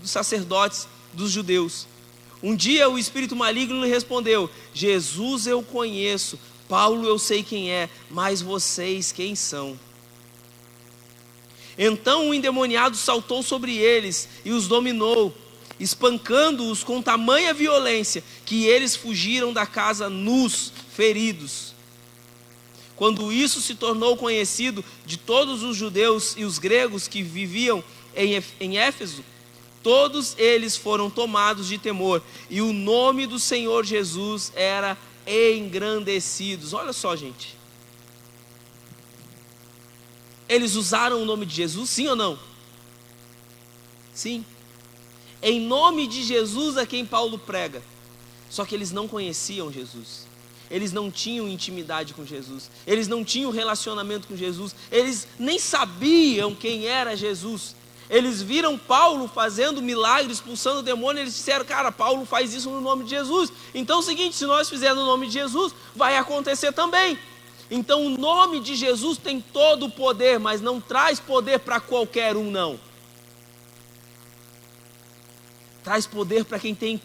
[0.00, 1.86] dos sacerdotes dos judeus.
[2.42, 7.88] Um dia o espírito maligno lhe respondeu: Jesus eu conheço, Paulo eu sei quem é,
[8.10, 9.78] mas vocês quem são?
[11.78, 15.34] Então o endemoniado saltou sobre eles e os dominou,
[15.78, 21.72] espancando-os com tamanha violência que eles fugiram da casa nus, feridos.
[22.94, 27.82] Quando isso se tornou conhecido de todos os judeus e os gregos que viviam
[28.14, 29.24] em Éfeso,
[29.82, 34.94] todos eles foram tomados de temor, e o nome do Senhor Jesus era
[35.26, 36.68] engrandecido.
[36.76, 37.56] Olha só, gente.
[40.46, 42.38] Eles usaram o nome de Jesus, sim ou não?
[44.12, 44.44] Sim.
[45.42, 47.82] Em nome de Jesus a quem Paulo prega.
[48.50, 50.28] Só que eles não conheciam Jesus
[50.70, 56.54] eles não tinham intimidade com Jesus, eles não tinham relacionamento com Jesus, eles nem sabiam
[56.54, 57.74] quem era Jesus.
[58.08, 63.04] Eles viram Paulo fazendo milagres, expulsando demônio, eles disseram, cara, Paulo faz isso no nome
[63.04, 63.52] de Jesus.
[63.72, 67.16] Então é o seguinte, se nós fizermos no nome de Jesus, vai acontecer também.
[67.70, 72.36] Então o nome de Jesus tem todo o poder, mas não traz poder para qualquer
[72.36, 72.80] um, não.
[75.84, 77.00] Traz poder para quem tem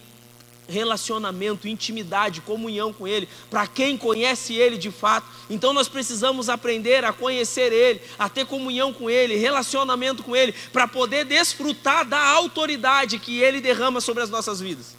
[0.67, 5.27] relacionamento, intimidade, comunhão com Ele, para quem conhece Ele de fato.
[5.49, 10.53] Então nós precisamos aprender a conhecer Ele, a ter comunhão com Ele, relacionamento com Ele,
[10.71, 14.95] para poder desfrutar da autoridade que Ele derrama sobre as nossas vidas.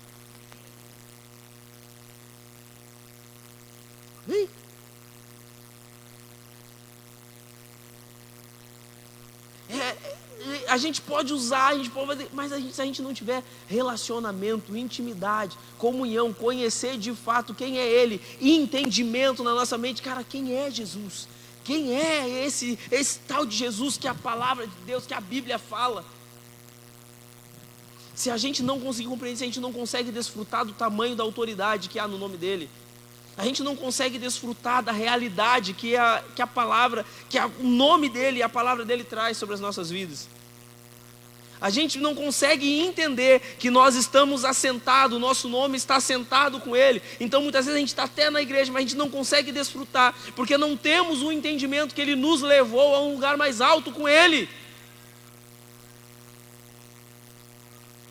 [4.26, 4.48] Vem.
[10.68, 13.14] A gente pode usar, a gente pode fazer, mas a gente, se a gente não
[13.14, 20.22] tiver relacionamento, intimidade, comunhão, conhecer de fato quem é Ele, entendimento na nossa mente, cara,
[20.24, 21.28] quem é Jesus?
[21.64, 25.58] Quem é esse, esse tal de Jesus que a palavra de Deus, que a Bíblia
[25.58, 26.04] fala?
[28.14, 31.24] Se a gente não conseguir compreender, se a gente não consegue desfrutar do tamanho da
[31.24, 32.70] autoridade que há no nome dele,
[33.36, 37.64] a gente não consegue desfrutar da realidade que a, que a palavra, que a, o
[37.64, 40.28] nome dele e a palavra dele traz sobre as nossas vidas.
[41.60, 46.76] A gente não consegue entender que nós estamos assentados, o nosso nome está assentado com
[46.76, 47.02] Ele.
[47.18, 50.14] Então muitas vezes a gente está até na igreja, mas a gente não consegue desfrutar,
[50.34, 54.08] porque não temos o entendimento que Ele nos levou a um lugar mais alto com
[54.08, 54.48] Ele.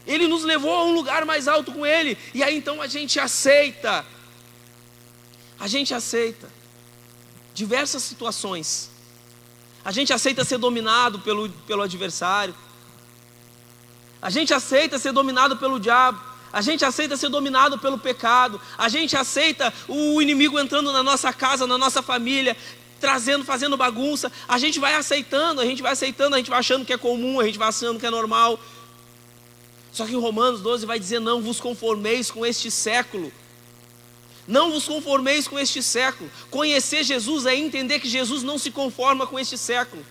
[0.08, 3.20] Ele nos levou a um lugar mais alto com Ele, e aí então a gente
[3.20, 4.06] aceita,
[5.60, 6.50] a gente aceita
[7.54, 8.90] diversas situações,
[9.84, 12.56] a gente aceita ser dominado pelo, pelo adversário,
[14.26, 16.20] a gente aceita ser dominado pelo diabo.
[16.52, 18.60] A gente aceita ser dominado pelo pecado.
[18.76, 22.58] A gente aceita o inimigo entrando na nossa casa, na nossa família,
[23.00, 24.32] trazendo, fazendo bagunça.
[24.48, 27.40] A gente vai aceitando, a gente vai aceitando, a gente vai achando que é comum,
[27.40, 28.60] a gente vai achando que é normal.
[29.92, 33.32] Só que Romanos 12 vai dizer: Não vos conformeis com este século.
[34.48, 36.30] Não vos conformeis com este século.
[36.52, 40.06] Conhecer Jesus é entender que Jesus não se conforma com este século.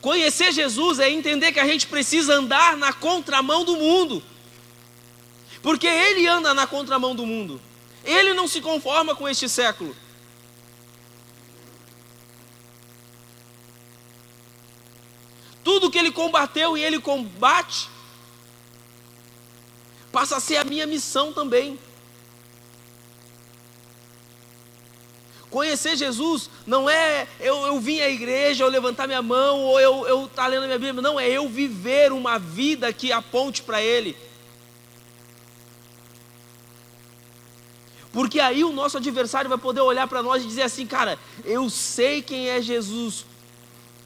[0.00, 4.22] Conhecer Jesus é entender que a gente precisa andar na contramão do mundo.
[5.62, 7.60] Porque ele anda na contramão do mundo.
[8.02, 9.94] Ele não se conforma com este século.
[15.62, 17.90] Tudo que ele combateu e ele combate
[20.12, 21.78] passa a ser a minha missão também.
[25.50, 30.26] Conhecer Jesus não é eu, eu vim à igreja, eu levantar minha mão, ou eu
[30.26, 31.02] estar tá lendo a minha Bíblia.
[31.02, 34.16] Não, é eu viver uma vida que aponte para Ele.
[38.12, 41.68] Porque aí o nosso adversário vai poder olhar para nós e dizer assim, cara, eu
[41.70, 43.24] sei quem é Jesus,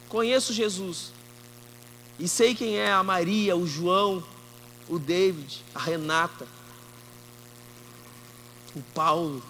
[0.07, 1.11] conheço Jesus,
[2.19, 4.23] e sei quem é a Maria, o João,
[4.87, 6.47] o David, a Renata,
[8.75, 9.41] o Paulo.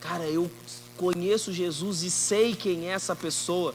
[0.00, 0.50] Cara, eu
[0.96, 3.74] conheço Jesus e sei quem é essa pessoa,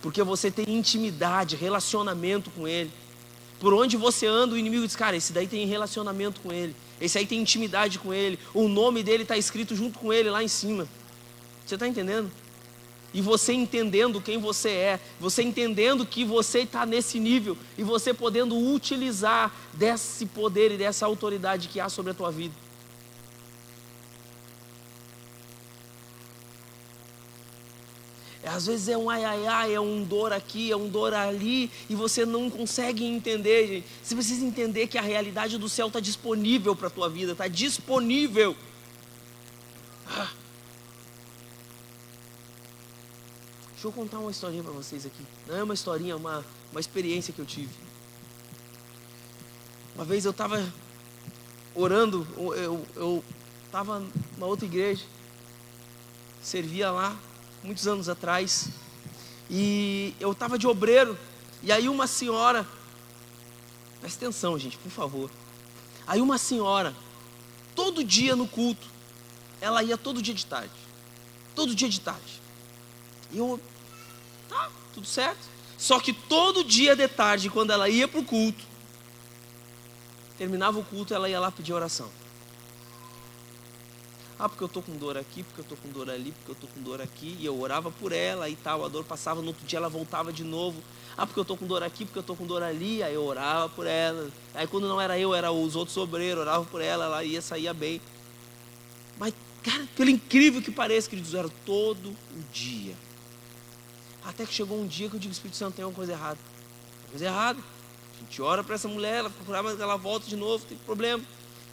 [0.00, 2.90] porque você tem intimidade, relacionamento com Ele.
[3.60, 7.18] Por onde você anda, o inimigo diz: Cara, esse daí tem relacionamento com Ele, esse
[7.18, 10.48] aí tem intimidade com Ele, o nome dele está escrito junto com Ele lá em
[10.48, 10.88] cima.
[11.64, 12.30] Você está entendendo?
[13.14, 18.12] E você entendendo quem você é, você entendendo que você está nesse nível e você
[18.12, 22.54] podendo utilizar desse poder e dessa autoridade que há sobre a tua vida.
[28.42, 31.14] É, às vezes é um ai ai ai, é um dor aqui, é um dor
[31.14, 33.86] ali, e você não consegue entender, gente.
[34.02, 37.46] Você precisa entender que a realidade do céu está disponível para a tua vida, está
[37.46, 38.56] disponível.
[40.06, 40.28] Ah.
[43.84, 45.22] Deixa eu contar uma historinha para vocês aqui.
[45.46, 46.42] Não é uma historinha, é uma,
[46.72, 47.68] uma experiência que eu tive.
[49.94, 50.72] Uma vez eu estava
[51.74, 52.26] orando,
[52.96, 53.22] eu
[53.66, 54.02] estava
[54.38, 55.04] numa outra igreja,
[56.42, 57.14] servia lá,
[57.62, 58.70] muitos anos atrás,
[59.50, 61.18] e eu estava de obreiro,
[61.62, 62.66] e aí uma senhora,
[64.00, 65.30] presta atenção, gente, por favor.
[66.06, 66.94] Aí uma senhora,
[67.74, 68.86] todo dia no culto,
[69.60, 70.72] ela ia todo dia de tarde.
[71.54, 72.40] Todo dia de tarde.
[73.30, 73.60] E eu,
[74.54, 75.40] tá, tudo certo.
[75.76, 78.64] Só que todo dia de tarde, quando ela ia para o culto,
[80.38, 82.08] terminava o culto, ela ia lá pedir oração.
[84.38, 86.54] Ah, porque eu estou com dor aqui, porque eu estou com dor ali, porque eu
[86.54, 87.36] estou com dor aqui.
[87.38, 88.84] E eu orava por ela e tal.
[88.84, 90.82] A dor passava, no outro dia ela voltava de novo.
[91.16, 93.02] Ah, porque eu estou com dor aqui, porque eu estou com dor ali.
[93.02, 94.28] Aí eu orava por ela.
[94.52, 97.72] Aí quando não era eu, era os outros obreiros, orava por ela, ela ia, sair
[97.74, 98.00] bem.
[99.18, 102.96] Mas, cara, pelo incrível que pareça, queridos, era todo o dia.
[104.24, 106.38] Até que chegou um dia que eu digo, Espírito Santo, tem uma coisa errada.
[107.02, 107.60] Tem coisa errada.
[107.60, 111.22] A gente ora para essa mulher, ela procurar, mas ela volta de novo, tem problema.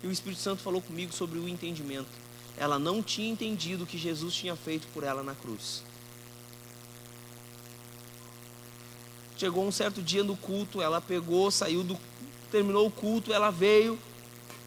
[0.04, 2.22] E o Espírito Santo falou comigo sobre o entendimento
[2.62, 5.84] ela não tinha entendido o que Jesus tinha feito por ela na cruz.
[9.36, 11.98] Chegou um certo dia no culto, ela pegou, saiu do.
[12.52, 13.98] terminou o culto, ela veio,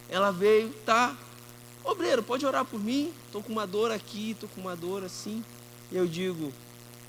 [0.09, 1.15] ela veio, tá.
[1.85, 3.13] Obreiro, pode orar por mim?
[3.27, 5.41] Estou com uma dor aqui, estou com uma dor assim.
[5.89, 6.51] Eu digo,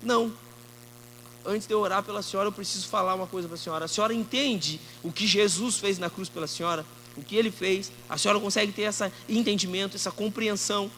[0.01, 0.33] não.
[1.47, 3.85] Antes de eu orar pela senhora, eu preciso falar uma coisa para a senhora.
[3.85, 6.85] A senhora entende o que Jesus fez na cruz pela senhora?
[7.17, 10.91] o que ele fez, a senhora consegue ter esse entendimento, essa compreensão.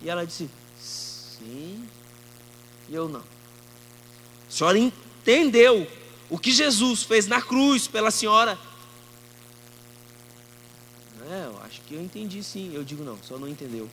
[0.00, 1.86] E ela disse: Sim,
[2.88, 3.20] e eu não.
[3.20, 5.86] A senhora entendeu
[6.28, 8.58] o que Jesus fez na cruz pela senhora?
[11.28, 12.72] É, eu acho que eu entendi sim.
[12.72, 13.90] Eu digo: Não, senhora não entendeu.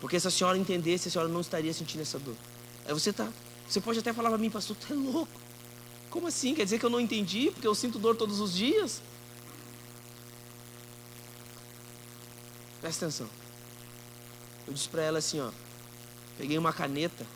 [0.00, 2.36] Porque se a senhora entendesse, a senhora não estaria sentindo essa dor.
[2.86, 3.28] Aí você tá.
[3.68, 5.40] Você pode até falar para mim, pastor, tu é louco.
[6.10, 6.54] Como assim?
[6.54, 7.50] Quer dizer que eu não entendi?
[7.50, 9.02] Porque eu sinto dor todos os dias?
[12.80, 13.28] Presta atenção.
[14.66, 15.50] Eu disse para ela assim, ó.
[16.36, 17.26] Peguei uma caneta,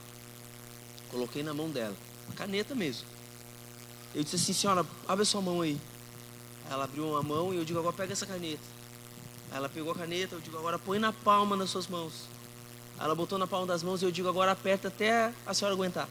[1.10, 1.96] coloquei na mão dela.
[2.26, 3.06] Uma caneta mesmo.
[4.14, 5.80] Eu disse assim, senhora, abre a sua mão aí.
[6.70, 8.62] Ela abriu uma mão e eu digo, agora pega essa caneta.
[9.50, 12.28] Ela pegou a caneta, eu digo, agora põe na palma das suas mãos.
[13.00, 16.08] Ela botou na palma das mãos e eu digo, agora aperta até a senhora aguentar.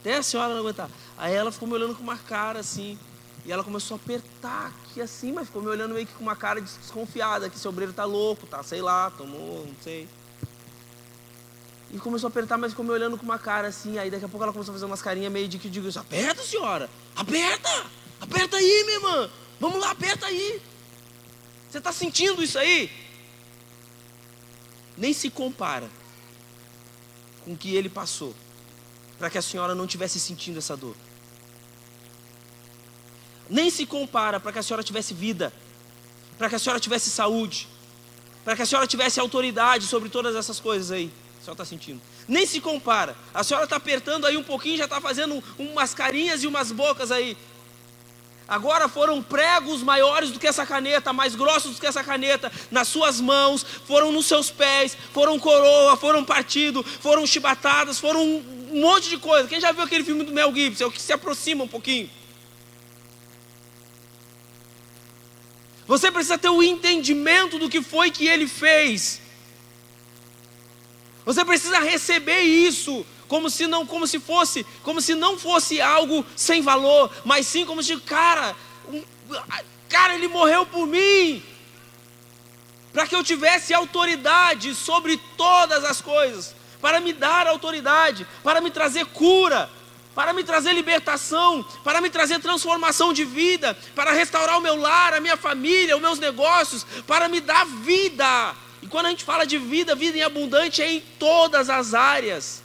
[0.00, 0.88] Até a senhora não aguentar.
[1.18, 2.98] Aí ela ficou me olhando com uma cara assim.
[3.44, 6.34] E ela começou a apertar aqui assim, mas ficou me olhando meio que com uma
[6.34, 10.08] cara desconfiada, que esse obreiro tá louco, tá, sei lá, tomou, não sei.
[11.92, 14.28] E começou a apertar, mas ficou me olhando com uma cara assim, aí daqui a
[14.28, 17.86] pouco ela começou a fazer umas carinhas meio de que digo isso, aperta senhora, aperta,
[18.20, 20.60] aperta aí minha irmã, vamos lá, aperta aí.
[21.70, 22.90] Você está sentindo isso aí?
[24.96, 25.88] Nem se compara
[27.44, 28.34] com o que ele passou,
[29.18, 30.96] para que a senhora não tivesse sentindo essa dor
[33.48, 35.52] nem se compara para que a senhora tivesse vida,
[36.36, 37.68] para que a senhora tivesse saúde,
[38.44, 41.10] para que a senhora tivesse autoridade sobre todas essas coisas aí.
[41.38, 42.00] A senhora está sentindo?
[42.26, 43.16] Nem se compara.
[43.32, 47.10] A senhora está apertando aí um pouquinho, já está fazendo umas carinhas e umas bocas
[47.10, 47.36] aí.
[48.48, 52.86] Agora foram pregos maiores do que essa caneta, mais grossos do que essa caneta, nas
[52.86, 59.08] suas mãos, foram nos seus pés, foram coroa, foram partido, foram chibatadas, foram um monte
[59.08, 59.48] de coisa.
[59.48, 60.84] Quem já viu aquele filme do Mel Gibson?
[60.84, 62.08] É o que se aproxima um pouquinho.
[65.88, 69.20] Você precisa ter o entendimento do que foi que ele fez.
[71.24, 76.24] Você precisa receber isso como se não, como se fosse, como se não fosse algo
[76.34, 78.54] sem valor, mas sim como se, cara,
[78.88, 79.02] um,
[79.88, 81.42] cara, ele morreu por mim,
[82.92, 88.70] para que eu tivesse autoridade sobre todas as coisas, para me dar autoridade, para me
[88.70, 89.68] trazer cura,
[90.14, 95.12] para me trazer libertação, para me trazer transformação de vida, para restaurar o meu lar,
[95.12, 98.54] a minha família, os meus negócios, para me dar vida.
[98.80, 102.62] E quando a gente fala de vida, vida em abundante é em todas as áreas.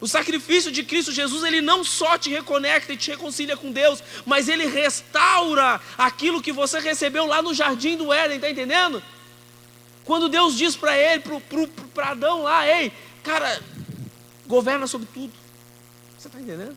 [0.00, 4.02] O sacrifício de Cristo Jesus, ele não só te reconecta e te reconcilia com Deus,
[4.24, 9.02] mas ele restaura aquilo que você recebeu lá no jardim do Éden, tá entendendo?
[10.04, 11.22] Quando Deus diz para ele,
[11.92, 12.92] para Adão lá, ei,
[13.22, 13.60] cara,
[14.46, 15.32] governa sobre tudo.
[16.16, 16.76] Você está entendendo?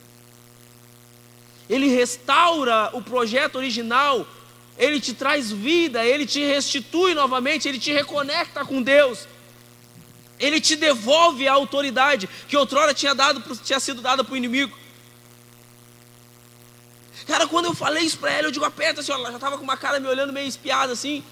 [1.70, 4.28] Ele restaura o projeto original,
[4.78, 9.28] ele te traz vida, ele te restitui novamente, ele te reconecta com Deus.
[10.42, 14.76] Ele te devolve a autoridade que outrora tinha, dado, tinha sido dada para o inimigo.
[17.28, 19.22] Cara, quando eu falei isso para ela, eu digo, aperta, senhora.
[19.22, 21.24] Ela já estava com uma cara me olhando meio espiada assim.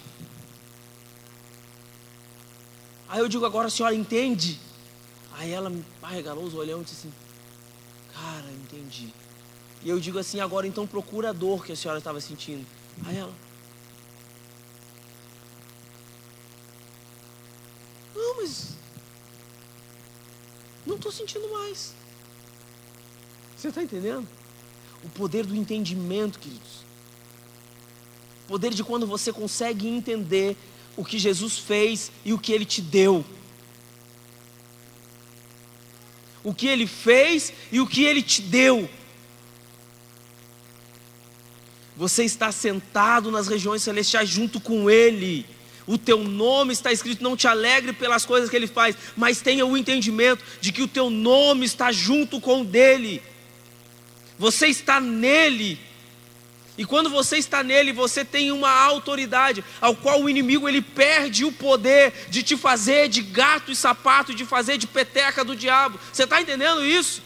[3.10, 4.60] Aí eu digo, agora a senhora entende?
[5.34, 7.14] Aí ela me regalou os olhão e disse assim,
[8.14, 9.12] cara, entendi.
[9.82, 12.66] E eu digo assim, agora então procura a dor que a senhora estava sentindo.
[13.06, 13.34] Aí ela.
[18.16, 18.79] Não, mas.
[20.90, 21.94] Não estou sentindo mais.
[23.56, 24.28] Você está entendendo?
[25.04, 26.84] O poder do entendimento, queridos.
[28.46, 30.58] O poder de quando você consegue entender
[30.98, 33.24] o que Jesus fez e o que ele te deu.
[36.44, 38.90] O que ele fez e o que ele te deu.
[41.96, 45.46] Você está sentado nas regiões celestiais junto com ele.
[45.90, 49.66] O teu nome está escrito, não te alegre pelas coisas que ele faz, mas tenha
[49.66, 53.24] o entendimento de que o teu nome está junto com o dele.
[54.38, 55.80] Você está nele.
[56.78, 61.44] E quando você está nele, você tem uma autoridade, ao qual o inimigo ele perde
[61.44, 66.00] o poder de te fazer de gato e sapato, de fazer de peteca do diabo.
[66.14, 67.24] Você está entendendo isso?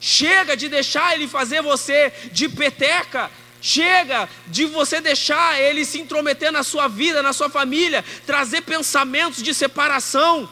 [0.00, 3.30] Chega de deixar ele fazer você de peteca.
[3.66, 9.42] Chega de você deixar ele se intrometer na sua vida, na sua família, trazer pensamentos
[9.42, 10.46] de separação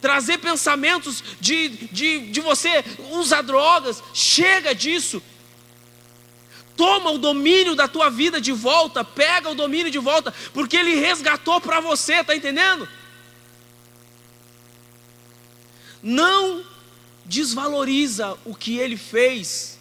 [0.00, 5.22] trazer pensamentos de, de, de você usar drogas, chega disso.
[6.76, 10.96] Toma o domínio da tua vida de volta, pega o domínio de volta, porque ele
[10.96, 12.88] resgatou para você, tá entendendo?
[16.02, 16.64] Não
[17.24, 19.71] desvaloriza o que ele fez.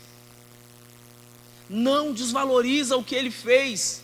[1.72, 4.04] Não desvaloriza o que ele fez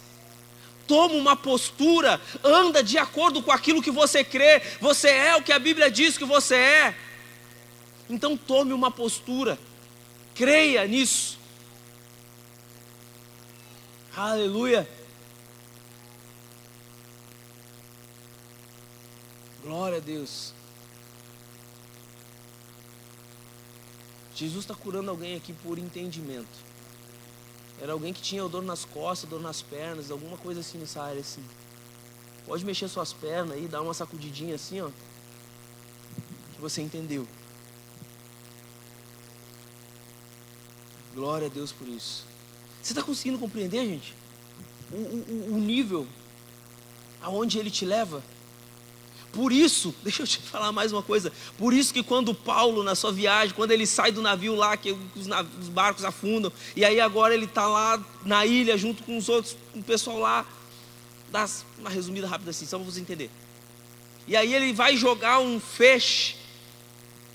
[0.87, 5.51] toma uma postura, anda de acordo com aquilo que você crê, você é o que
[5.51, 6.95] a Bíblia diz que você é.
[8.09, 9.59] Então tome uma postura,
[10.33, 11.37] creia nisso.
[14.15, 14.87] Aleluia.
[19.61, 20.53] Glória a Deus.
[24.33, 26.66] Jesus está curando alguém aqui por entendimento.
[27.79, 31.21] Era alguém que tinha dor nas costas, dor nas pernas, alguma coisa assim nessa área
[31.21, 31.43] assim.
[32.45, 34.89] Pode mexer suas pernas aí, dar uma sacudidinha assim, ó.
[36.55, 37.27] Que você entendeu.
[41.13, 42.25] Glória a Deus por isso.
[42.81, 44.13] Você está conseguindo compreender, gente?
[44.91, 46.07] O, o, o nível
[47.21, 48.23] aonde ele te leva?
[49.31, 51.31] Por isso, deixa eu te falar mais uma coisa.
[51.57, 54.91] Por isso que quando Paulo, na sua viagem, quando ele sai do navio lá, que
[54.91, 55.27] os,
[55.61, 59.55] os barcos afundam, e aí agora ele está lá na ilha junto com os outros,
[59.73, 60.45] com o pessoal lá,
[61.31, 61.47] dá
[61.77, 63.29] uma resumida rápida assim, só para você entender.
[64.27, 66.35] E aí ele vai jogar um feixe,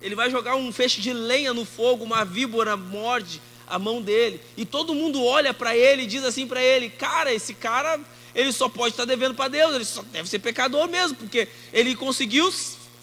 [0.01, 4.41] ele vai jogar um feixe de lenha no fogo, uma víbora morde a mão dele,
[4.57, 7.99] e todo mundo olha para ele e diz assim para ele: Cara, esse cara
[8.35, 11.95] ele só pode estar devendo para Deus, ele só deve ser pecador mesmo, porque ele
[11.95, 12.51] conseguiu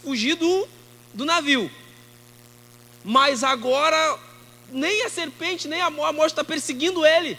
[0.03, 0.67] fugir do,
[1.13, 1.69] do navio.
[3.03, 4.19] Mas agora,
[4.71, 7.33] nem a serpente, nem a morte está perseguindo ele.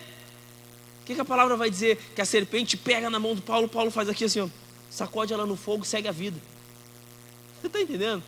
[1.02, 1.98] O que, que, a palavra vai dizer?
[2.14, 4.48] Que a serpente pega na mão do Paulo, Paulo faz aqui assim, ó,
[4.88, 6.40] sacode ela no fogo, segue a vida.
[7.60, 8.22] Você está entendendo?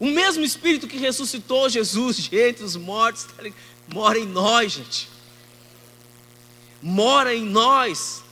[0.00, 3.44] O mesmo Espírito que ressuscitou Jesus de entre os mortos, tá
[3.88, 5.17] mora em nós, gente
[6.82, 8.22] mora em nós.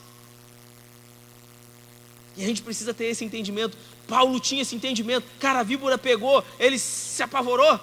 [2.36, 3.76] E a gente precisa ter esse entendimento.
[4.07, 5.26] Paulo tinha esse entendimento.
[5.40, 7.80] Cara, a víbora pegou, ele se apavorou.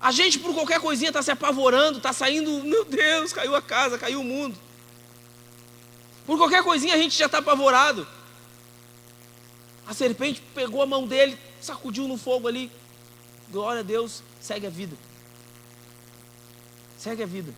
[0.00, 2.62] A gente, por qualquer coisinha, está se apavorando, está saindo.
[2.64, 4.58] Meu Deus, caiu a casa, caiu o mundo.
[6.26, 8.06] Por qualquer coisinha, a gente já está apavorado.
[9.86, 12.70] A serpente pegou a mão dele, sacudiu no fogo ali.
[13.50, 14.96] Glória a Deus, segue a vida.
[16.98, 17.52] Segue a vida.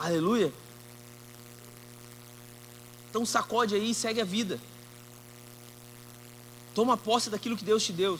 [0.00, 0.50] Aleluia.
[3.10, 4.58] Então sacode aí e segue a vida.
[6.74, 8.18] Toma posse daquilo que Deus te deu.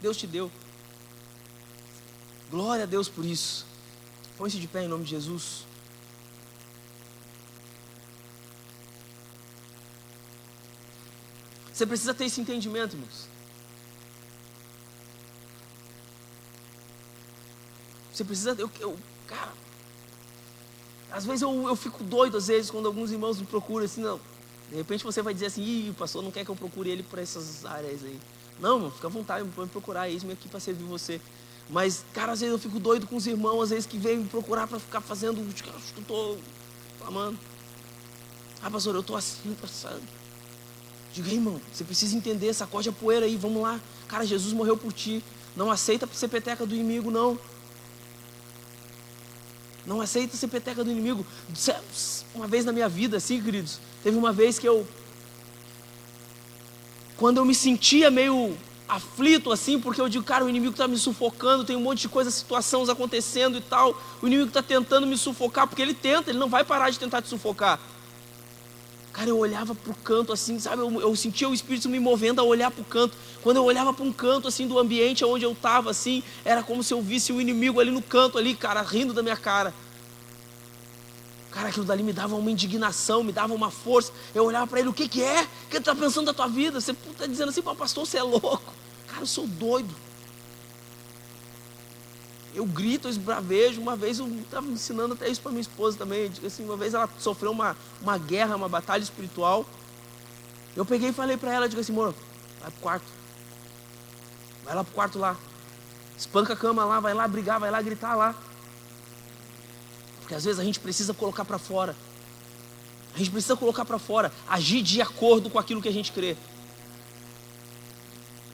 [0.00, 0.48] Deus te deu.
[2.48, 3.66] Glória a Deus por isso.
[4.36, 5.66] Põe-se de pé em nome de Jesus.
[11.72, 13.28] Você precisa ter esse entendimento, irmãos.
[18.12, 18.54] Você precisa.
[18.58, 19.52] Eu, eu, cara,
[21.18, 24.20] Às vezes eu, eu fico doido, às vezes, quando alguns irmãos me procuram assim, não.
[24.70, 27.02] De repente você vai dizer assim, ih, o pastor não quer que eu procure ele
[27.02, 28.16] por essas áreas aí.
[28.60, 31.20] Não, mano, fica à vontade, pode procurar, eis-me aqui para servir você.
[31.68, 34.28] Mas, cara, às vezes eu fico doido com os irmãos, às vezes que vêm me
[34.28, 36.38] procurar para ficar fazendo, que eu estou
[37.00, 37.36] clamando.
[38.62, 40.06] Ah, pastor, eu estou assim, passando.
[41.12, 43.80] Diga, irmão, você precisa entender, sacode a poeira aí, vamos lá.
[44.06, 45.24] Cara, Jesus morreu por ti.
[45.56, 47.36] Não aceita ser peteca do inimigo, não.
[49.88, 51.26] Não aceita ser peteca do inimigo.
[52.34, 54.86] Uma vez na minha vida, assim, queridos, teve uma vez que eu.
[57.16, 58.54] Quando eu me sentia meio
[58.86, 62.08] aflito assim, porque eu digo, cara, o inimigo está me sufocando, tem um monte de
[62.08, 63.98] coisas, situações acontecendo e tal.
[64.22, 67.22] O inimigo está tentando me sufocar, porque ele tenta, ele não vai parar de tentar
[67.22, 67.80] te sufocar.
[69.18, 70.80] Cara, eu olhava para o canto assim, sabe?
[70.80, 73.16] Eu, eu, sentia o Espírito me movendo a olhar para o canto.
[73.42, 76.84] Quando eu olhava para um canto assim do ambiente onde eu estava, assim, era como
[76.84, 79.74] se eu visse o inimigo ali no canto, ali, cara, rindo da minha cara.
[81.50, 84.12] Cara, aquilo dali me dava uma indignação, me dava uma força.
[84.32, 85.42] Eu olhava para ele, o que, que é?
[85.42, 86.80] O que ele está pensando da tua vida?
[86.80, 88.72] Você está dizendo assim, pastor, você é louco.
[89.08, 89.92] Cara, eu sou doido.
[92.58, 93.80] Eu grito, eu esbravejo.
[93.80, 96.28] Uma vez eu estava ensinando até isso para minha esposa também.
[96.44, 99.64] Assim, uma vez ela sofreu uma, uma guerra, uma batalha espiritual.
[100.74, 102.12] Eu peguei e falei para ela, digo assim, amor,
[102.60, 103.06] vai pro quarto.
[104.64, 105.36] Vai lá pro quarto lá.
[106.16, 108.34] Espanca a cama lá, vai lá brigar, vai lá gritar lá.
[110.18, 111.94] Porque às vezes a gente precisa colocar para fora.
[113.14, 116.36] A gente precisa colocar para fora, agir de acordo com aquilo que a gente crê.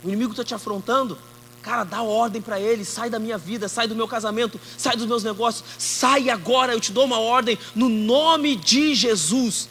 [0.03, 1.17] O inimigo está te afrontando,
[1.65, 5.07] Cara, dá ordem para ele, sai da minha vida, sai do meu casamento, sai dos
[5.07, 9.71] meus negócios, sai agora, eu te dou uma ordem no nome de Jesus.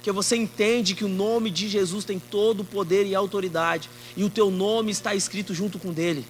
[0.00, 4.22] Que você entende que o nome de Jesus tem todo o poder e autoridade, e
[4.22, 6.24] o teu nome está escrito junto com dele.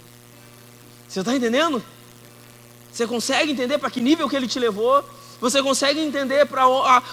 [1.07, 1.85] Você está entendendo?
[2.91, 5.05] Você consegue entender para que nível que ele te levou?
[5.39, 6.67] Você consegue entender para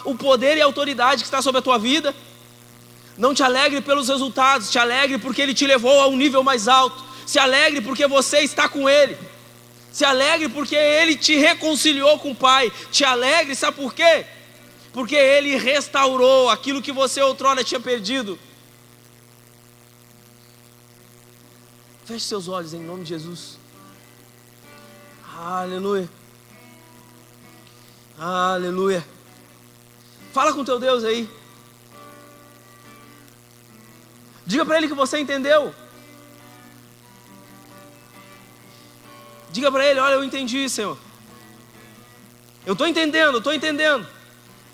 [0.05, 2.15] o poder e autoridade que está sobre a tua vida?
[3.17, 6.69] Não te alegre pelos resultados, te alegre porque ele te levou a um nível mais
[6.69, 7.10] alto.
[7.25, 9.17] Se alegre porque você está com Ele.
[9.91, 12.71] Se alegre porque Ele te reconciliou com o Pai.
[12.91, 14.25] Te alegre, sabe por quê?
[14.93, 18.37] Porque Ele restaurou aquilo que você outrora tinha perdido.
[22.05, 23.57] Feche seus olhos em nome de Jesus.
[25.37, 26.09] Aleluia.
[28.17, 29.05] Aleluia.
[30.33, 31.29] Fala com teu Deus aí.
[34.45, 35.73] Diga para ele que você entendeu.
[39.51, 40.97] Diga para ele: Olha, eu entendi, Senhor.
[42.65, 44.07] Eu estou entendendo, estou entendendo.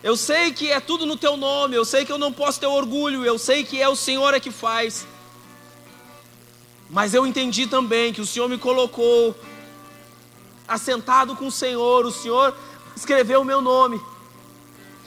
[0.03, 2.67] Eu sei que é tudo no teu nome, eu sei que eu não posso ter
[2.67, 5.07] orgulho, eu sei que é o Senhor é que faz.
[6.89, 9.35] Mas eu entendi também que o Senhor me colocou
[10.67, 12.55] assentado com o Senhor, o Senhor
[12.95, 13.99] escreveu o meu nome.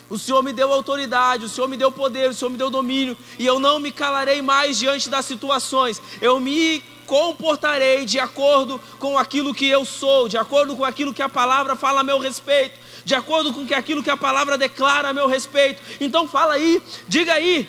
[0.08, 3.16] O Senhor me deu autoridade, o Senhor me deu poder, o Senhor me deu domínio,
[3.38, 6.02] e eu não me calarei mais diante das situações.
[6.20, 11.20] Eu me comportarei de acordo com aquilo que eu sou, de acordo com aquilo que
[11.20, 15.12] a palavra fala a meu respeito, de acordo com aquilo que a palavra declara a
[15.12, 15.82] meu respeito.
[16.00, 17.68] Então fala aí, diga aí,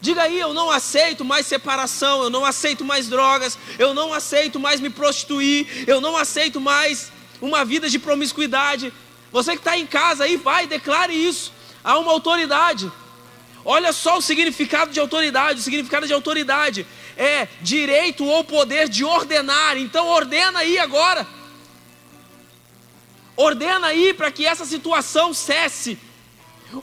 [0.00, 4.60] Diga aí, eu não aceito mais separação, eu não aceito mais drogas, eu não aceito
[4.60, 7.10] mais me prostituir, eu não aceito mais
[7.40, 8.92] uma vida de promiscuidade.
[9.32, 11.50] Você que está em casa aí, vai, declare isso.
[11.82, 12.92] Há uma autoridade.
[13.64, 15.60] Olha só o significado de autoridade.
[15.60, 16.86] O significado de autoridade
[17.16, 19.76] é direito ou poder de ordenar.
[19.76, 21.26] Então ordena aí agora.
[23.36, 25.98] Ordena aí para que essa situação cesse.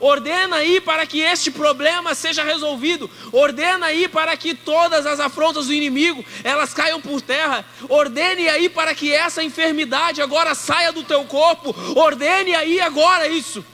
[0.00, 3.10] Ordena aí para que este problema seja resolvido.
[3.30, 7.64] Ordena aí para que todas as afrontas do inimigo elas caiam por terra.
[7.88, 11.74] Ordene aí para que essa enfermidade agora saia do teu corpo.
[11.98, 13.64] Ordene aí agora isso.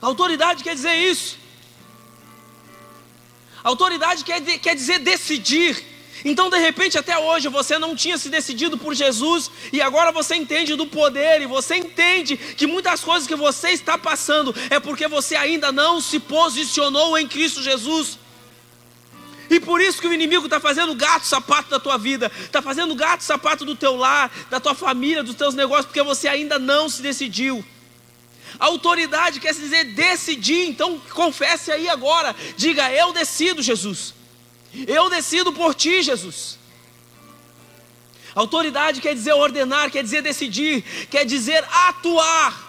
[0.00, 1.43] Autoridade quer dizer isso.
[3.64, 5.82] Autoridade quer, quer dizer decidir.
[6.22, 10.36] Então, de repente, até hoje você não tinha se decidido por Jesus e agora você
[10.36, 15.08] entende do poder e você entende que muitas coisas que você está passando é porque
[15.08, 18.18] você ainda não se posicionou em Cristo Jesus.
[19.48, 22.94] E por isso que o inimigo está fazendo gato sapato da tua vida, está fazendo
[22.94, 26.88] gato sapato do teu lar, da tua família, dos teus negócios, porque você ainda não
[26.88, 27.64] se decidiu.
[28.58, 32.34] Autoridade quer dizer decidir, então confesse aí agora.
[32.56, 34.14] Diga: Eu decido, Jesus.
[34.86, 36.58] Eu decido por ti, Jesus.
[38.34, 42.62] Autoridade quer dizer ordenar, quer dizer decidir, quer dizer atuar.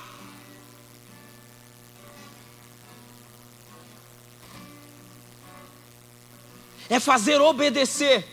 [6.87, 8.23] É fazer obedecer.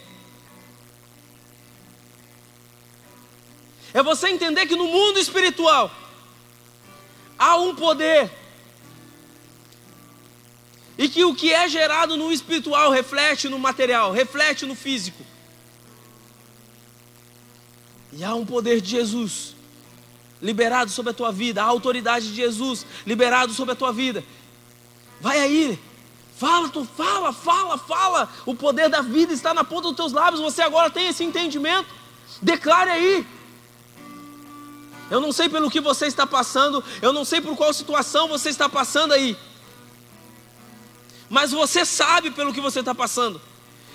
[3.94, 5.90] É você entender que no mundo espiritual
[7.42, 8.30] há um poder.
[10.96, 15.24] E que o que é gerado no espiritual reflete no material, reflete no físico.
[18.12, 19.56] E há um poder de Jesus
[20.40, 24.22] liberado sobre a tua vida, a autoridade de Jesus liberado sobre a tua vida.
[25.20, 25.78] Vai aí,
[26.36, 28.28] fala, tu fala, fala, fala.
[28.46, 30.42] O poder da vida está na ponta dos teus lábios.
[30.42, 31.88] Você agora tem esse entendimento.
[32.40, 33.26] Declare aí.
[35.12, 38.48] Eu não sei pelo que você está passando, eu não sei por qual situação você
[38.48, 39.36] está passando aí.
[41.28, 43.38] Mas você sabe pelo que você está passando.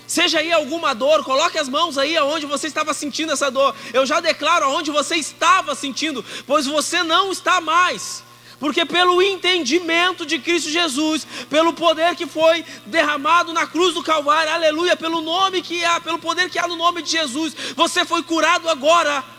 [0.06, 3.74] Seja aí alguma dor, coloque as mãos aí aonde você estava sentindo essa dor.
[3.92, 8.24] Eu já declaro aonde você estava sentindo, pois você não está mais.
[8.60, 14.54] Porque pelo entendimento de Cristo Jesus, pelo poder que foi derramado na cruz do Calvário,
[14.54, 18.22] aleluia, pelo nome que há, pelo poder que há no nome de Jesus, você foi
[18.22, 19.37] curado agora.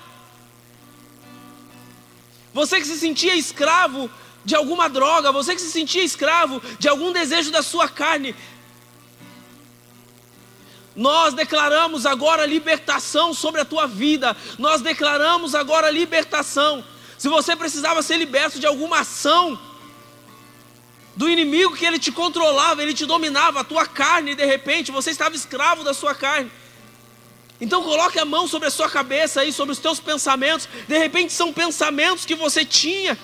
[2.59, 4.11] Você que se sentia escravo
[4.45, 8.35] de alguma droga, você que se sentia escravo de algum desejo da sua carne,
[10.97, 14.37] nós declaramos agora libertação sobre a tua vida.
[14.59, 16.85] Nós declaramos agora libertação.
[17.17, 19.57] Se você precisava ser liberto de alguma ação
[21.15, 24.91] do inimigo que ele te controlava, ele te dominava, a tua carne, e de repente
[24.91, 26.51] você estava escravo da sua carne.
[27.61, 30.69] Então coloque a mão sobre a sua cabeça aí, sobre os teus pensamentos.
[30.87, 33.19] De repente são pensamentos que você tinha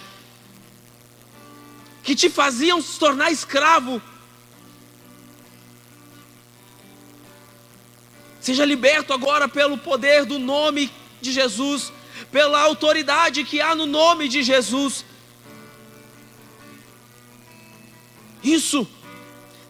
[2.02, 4.02] que te faziam se tornar escravo
[8.44, 11.90] Seja liberto agora pelo poder do nome de Jesus,
[12.30, 15.02] pela autoridade que há no nome de Jesus.
[18.42, 18.86] Isso,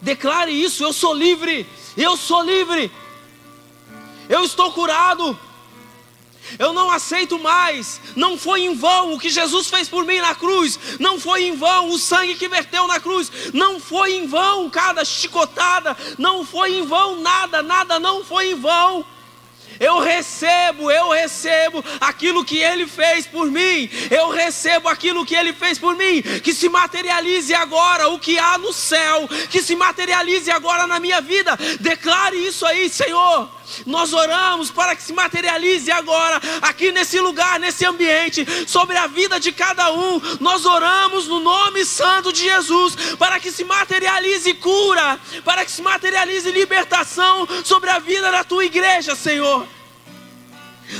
[0.01, 2.91] declare isso: eu sou livre, eu sou livre,
[4.29, 5.37] eu estou curado.
[6.59, 7.99] Eu não aceito mais.
[8.15, 10.79] Não foi em vão o que Jesus fez por mim na cruz.
[10.99, 13.31] Não foi em vão o sangue que verteu na cruz.
[13.53, 15.97] Não foi em vão cada chicotada.
[16.17, 19.05] Não foi em vão nada, nada não foi em vão.
[19.77, 23.89] Eu recebo, eu recebo aquilo que Ele fez por mim.
[24.09, 26.21] Eu recebo aquilo que Ele fez por mim.
[26.21, 29.27] Que se materialize agora o que há no céu.
[29.49, 31.57] Que se materialize agora na minha vida.
[31.79, 33.49] Declare isso aí, Senhor.
[33.85, 39.39] Nós oramos para que se materialize agora, aqui nesse lugar, nesse ambiente, sobre a vida
[39.39, 40.21] de cada um.
[40.39, 45.81] Nós oramos no nome santo de Jesus, para que se materialize cura, para que se
[45.81, 49.67] materialize libertação sobre a vida da tua igreja, Senhor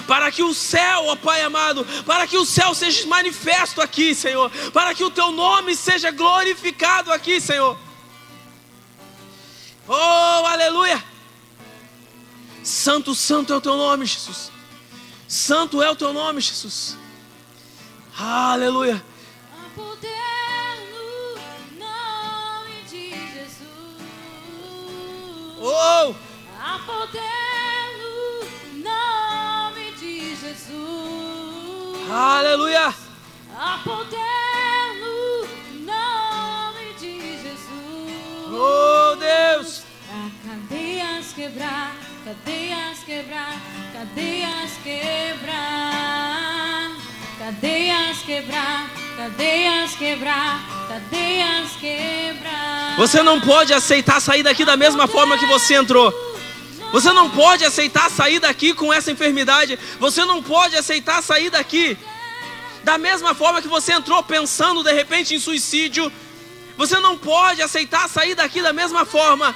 [0.07, 4.49] para que o céu, ó Pai amado, para que o céu seja manifesto aqui, Senhor,
[4.73, 7.77] para que o teu nome seja glorificado aqui, Senhor.
[9.87, 11.14] Oh, aleluia!
[12.65, 14.51] Santo, santo é o teu nome, Jesus.
[15.27, 16.97] Santo é o teu nome, Jesus.
[18.17, 19.05] Aleluia.
[19.53, 20.09] Há poder
[20.91, 21.35] no
[21.77, 24.01] nome de Jesus.
[25.59, 26.15] Oh!
[26.59, 27.21] Há poder
[28.01, 32.11] no nome de Jesus.
[32.11, 32.95] Aleluia.
[33.55, 38.47] Há poder no nome de Jesus.
[38.47, 39.83] Oh, Deus.
[40.07, 41.95] Pra cadeias quebrar,
[42.25, 43.61] cadeias quebrar,
[43.93, 45.85] cadeias quebrar.
[47.37, 52.95] Cadeias quebrar, cadeias quebrar, cadeias quebrar.
[52.97, 56.11] Você não pode aceitar sair daqui da mesma forma que você entrou.
[56.91, 59.77] Você não pode aceitar sair daqui com essa enfermidade.
[59.99, 61.95] Você não pode aceitar sair daqui
[62.83, 66.11] da mesma forma que você entrou pensando de repente em suicídio.
[66.75, 69.55] Você não pode aceitar sair daqui da mesma forma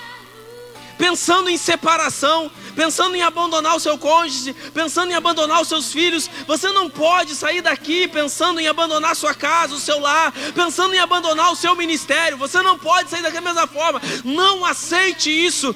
[0.99, 6.29] pensando em separação, pensando em abandonar o seu cônjuge, pensando em abandonar os seus filhos.
[6.47, 10.97] Você não pode sair daqui pensando em abandonar sua casa, o seu lar, pensando em
[10.97, 12.37] abandonar o seu ministério.
[12.37, 14.01] Você não pode sair daqui da mesma forma.
[14.23, 15.75] Não aceite isso.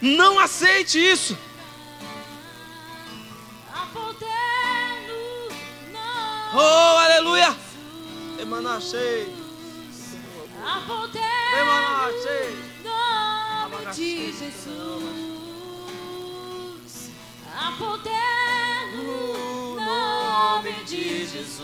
[0.00, 1.36] Não aceite isso.
[6.54, 7.56] Oh, aleluia.
[8.38, 9.34] Emanachei.
[10.86, 11.18] Poder
[11.58, 12.56] Emanachei.
[12.84, 15.45] no nome de Jesus.
[17.58, 21.56] Há poder no nome de Jesus.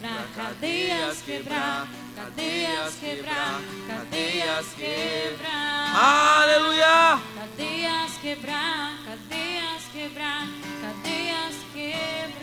[0.00, 5.96] Pra cadeias quebrar, cadeias quebrar, cadeias quebrar.
[5.96, 7.20] Aleluia.
[7.34, 10.46] Cadeias quebrar, cadeias quebrar,
[10.80, 12.36] cadeias quebrar.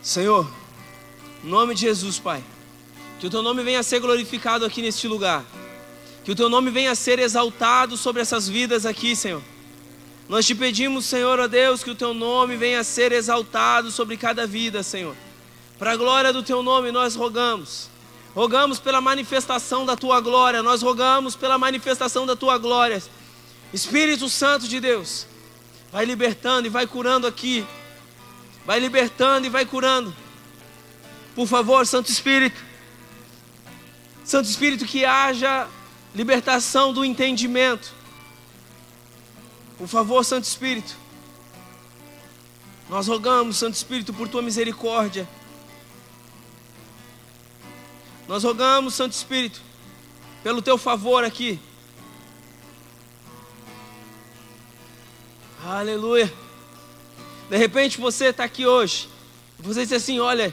[0.00, 0.50] Senhor,
[1.44, 2.42] em nome de Jesus, Pai,
[3.20, 5.44] que o teu nome venha a ser glorificado aqui neste lugar,
[6.28, 9.42] que o teu nome venha a ser exaltado sobre essas vidas aqui, Senhor.
[10.28, 14.14] Nós te pedimos, Senhor, ó Deus, que o teu nome venha a ser exaltado sobre
[14.18, 15.16] cada vida, Senhor.
[15.78, 17.88] Para a glória do teu nome nós rogamos.
[18.34, 23.02] Rogamos pela manifestação da tua glória, nós rogamos pela manifestação da tua glória.
[23.72, 25.26] Espírito Santo de Deus,
[25.90, 27.64] vai libertando e vai curando aqui.
[28.66, 30.14] Vai libertando e vai curando.
[31.34, 32.60] Por favor, Santo Espírito.
[34.26, 35.66] Santo Espírito, que haja
[36.18, 37.94] libertação do entendimento.
[39.78, 40.96] Por favor, Santo Espírito.
[42.90, 45.28] Nós rogamos, Santo Espírito, por tua misericórdia.
[48.26, 49.60] Nós rogamos, Santo Espírito,
[50.42, 51.60] pelo teu favor aqui.
[55.64, 56.34] Aleluia.
[57.48, 59.08] De repente você está aqui hoje.
[59.60, 60.52] Você diz assim: olha,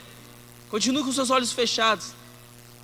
[0.70, 2.14] continue com seus olhos fechados.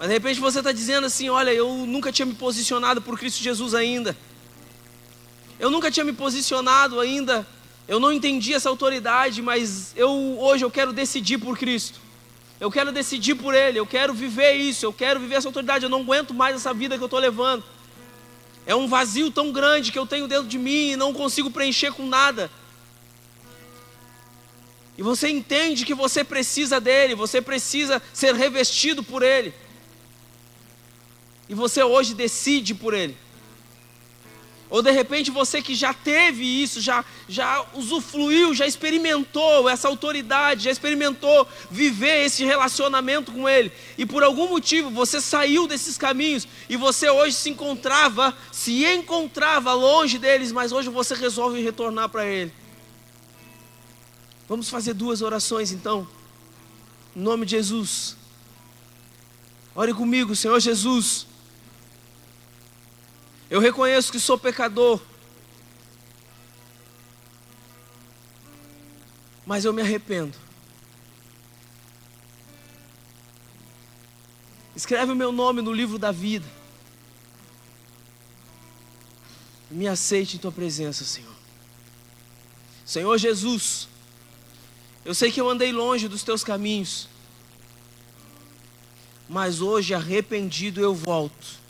[0.03, 3.41] Mas de repente você está dizendo assim: olha, eu nunca tinha me posicionado por Cristo
[3.41, 4.17] Jesus ainda.
[5.61, 7.47] Eu nunca tinha me posicionado ainda.
[7.87, 12.01] Eu não entendi essa autoridade, mas eu hoje eu quero decidir por Cristo.
[12.59, 13.79] Eu quero decidir por Ele.
[13.79, 14.85] Eu quero viver isso.
[14.85, 15.85] Eu quero viver essa autoridade.
[15.85, 17.63] Eu não aguento mais essa vida que eu estou levando.
[18.67, 21.93] É um vazio tão grande que eu tenho dentro de mim e não consigo preencher
[21.93, 22.51] com nada.
[24.99, 29.55] E você entende que você precisa dele, você precisa ser revestido por ele.
[31.53, 33.15] E você hoje decide por ele.
[34.71, 40.65] Ou de repente você que já teve isso, já, já usufruiu, já experimentou essa autoridade,
[40.65, 46.49] já experimentou viver esse relacionamento com Ele, e por algum motivo você saiu desses caminhos
[46.71, 52.25] e você hoje se encontrava, se encontrava longe deles, mas hoje você resolve retornar para
[52.25, 52.51] Ele.
[54.49, 56.09] Vamos fazer duas orações então,
[57.15, 58.17] em nome de Jesus.
[59.75, 61.27] Ore comigo, Senhor Jesus.
[63.53, 64.99] Eu reconheço que sou pecador.
[69.45, 70.35] Mas eu me arrependo.
[74.75, 76.49] Escreve o meu nome no livro da vida.
[79.71, 81.37] Me aceite em tua presença, Senhor.
[82.87, 83.87] Senhor Jesus,
[85.05, 87.07] eu sei que eu andei longe dos teus caminhos,
[89.29, 91.62] mas hoje arrependido eu volto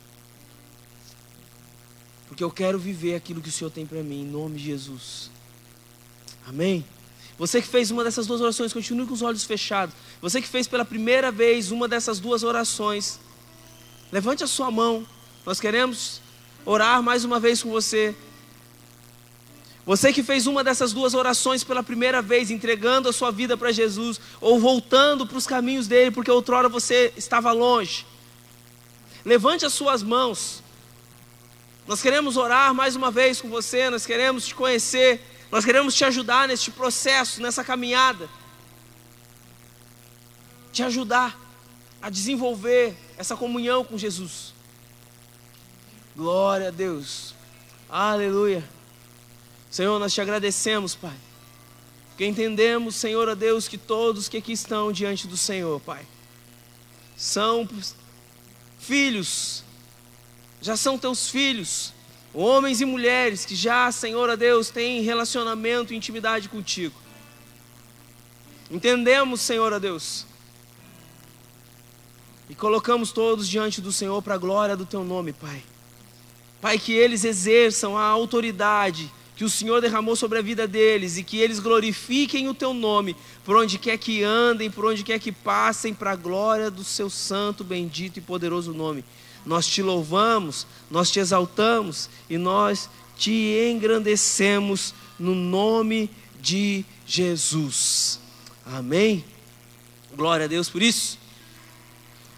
[2.32, 5.30] porque eu quero viver aquilo que o Senhor tem para mim, em nome de Jesus.
[6.48, 6.82] Amém?
[7.36, 9.94] Você que fez uma dessas duas orações, continue com os olhos fechados.
[10.22, 13.20] Você que fez pela primeira vez uma dessas duas orações,
[14.10, 15.06] levante a sua mão.
[15.44, 16.22] Nós queremos
[16.64, 18.16] orar mais uma vez com você.
[19.84, 23.70] Você que fez uma dessas duas orações pela primeira vez, entregando a sua vida para
[23.72, 28.06] Jesus, ou voltando para os caminhos dele, porque outrora você estava longe.
[29.22, 30.61] Levante as suas mãos.
[31.86, 35.20] Nós queremos orar mais uma vez com você, nós queremos te conhecer,
[35.50, 38.28] nós queremos te ajudar neste processo, nessa caminhada.
[40.72, 41.38] Te ajudar
[42.00, 44.54] a desenvolver essa comunhão com Jesus.
[46.16, 47.34] Glória a Deus.
[47.88, 48.64] Aleluia.
[49.70, 51.16] Senhor, nós te agradecemos, Pai.
[52.08, 56.06] Porque entendemos, Senhor, a Deus, que todos que aqui estão diante do Senhor, Pai,
[57.16, 57.68] são
[58.78, 59.64] filhos
[60.62, 61.92] já são teus filhos,
[62.32, 66.94] homens e mulheres que já, Senhor a Deus, têm relacionamento e intimidade contigo.
[68.70, 70.24] Entendemos, Senhor a Deus,
[72.48, 75.62] e colocamos todos diante do Senhor para a glória do teu nome, Pai.
[76.60, 81.24] Pai, que eles exerçam a autoridade que o Senhor derramou sobre a vida deles e
[81.24, 85.32] que eles glorifiquem o teu nome por onde quer que andem, por onde quer que
[85.32, 89.04] passem, para a glória do seu santo, bendito e poderoso nome
[89.44, 98.20] nós te louvamos, nós te exaltamos e nós te engrandecemos no nome de Jesus.
[98.64, 99.24] Amém.
[100.14, 101.18] Glória a Deus por isso.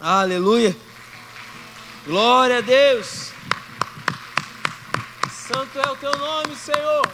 [0.01, 0.77] Aleluia.
[2.07, 3.31] Glória a Deus.
[5.31, 7.13] Santo é o teu nome, Senhor.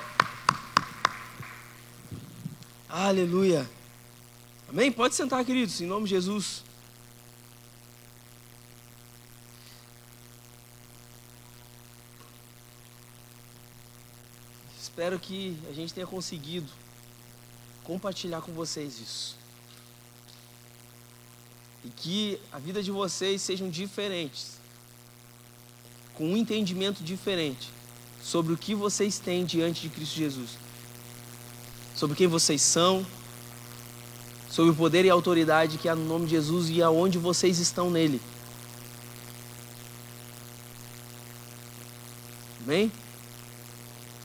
[2.89, 3.69] Aleluia.
[4.69, 4.91] Amém?
[4.91, 6.65] Pode sentar, queridos, em nome de Jesus.
[15.01, 16.71] Espero que a gente tenha conseguido
[17.85, 19.35] compartilhar com vocês isso.
[21.83, 24.59] E que a vida de vocês sejam diferentes,
[26.13, 27.71] com um entendimento diferente
[28.23, 30.51] sobre o que vocês têm diante de Cristo Jesus,
[31.97, 33.07] sobre quem vocês são,
[34.51, 37.59] sobre o poder e a autoridade que há no nome de Jesus e aonde vocês
[37.59, 38.21] estão nele.
[42.63, 42.93] Amém?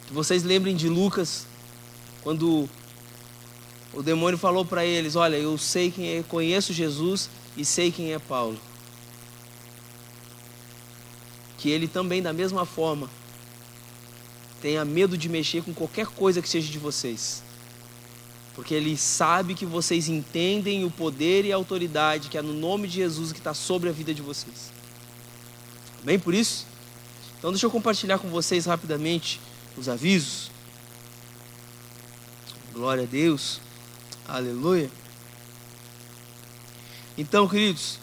[0.08, 1.48] Que vocês lembrem de Lucas,
[2.22, 2.70] quando
[3.94, 8.14] o demônio falou para eles: Olha, eu sei quem é, conheço Jesus e sei quem
[8.14, 8.60] é Paulo.
[11.58, 13.10] Que ele também, da mesma forma,
[14.62, 17.44] tenha medo de mexer com qualquer coisa que seja de vocês.
[18.54, 22.88] Porque ele sabe que vocês entendem o poder e a autoridade que é no nome
[22.88, 24.72] de Jesus que está sobre a vida de vocês.
[26.04, 26.66] Bem por isso?
[27.38, 29.42] Então deixa eu compartilhar com vocês rapidamente
[29.78, 30.52] os avisos.
[32.74, 33.60] Glória a Deus.
[34.28, 34.90] Aleluia.
[37.18, 38.00] Então, queridos,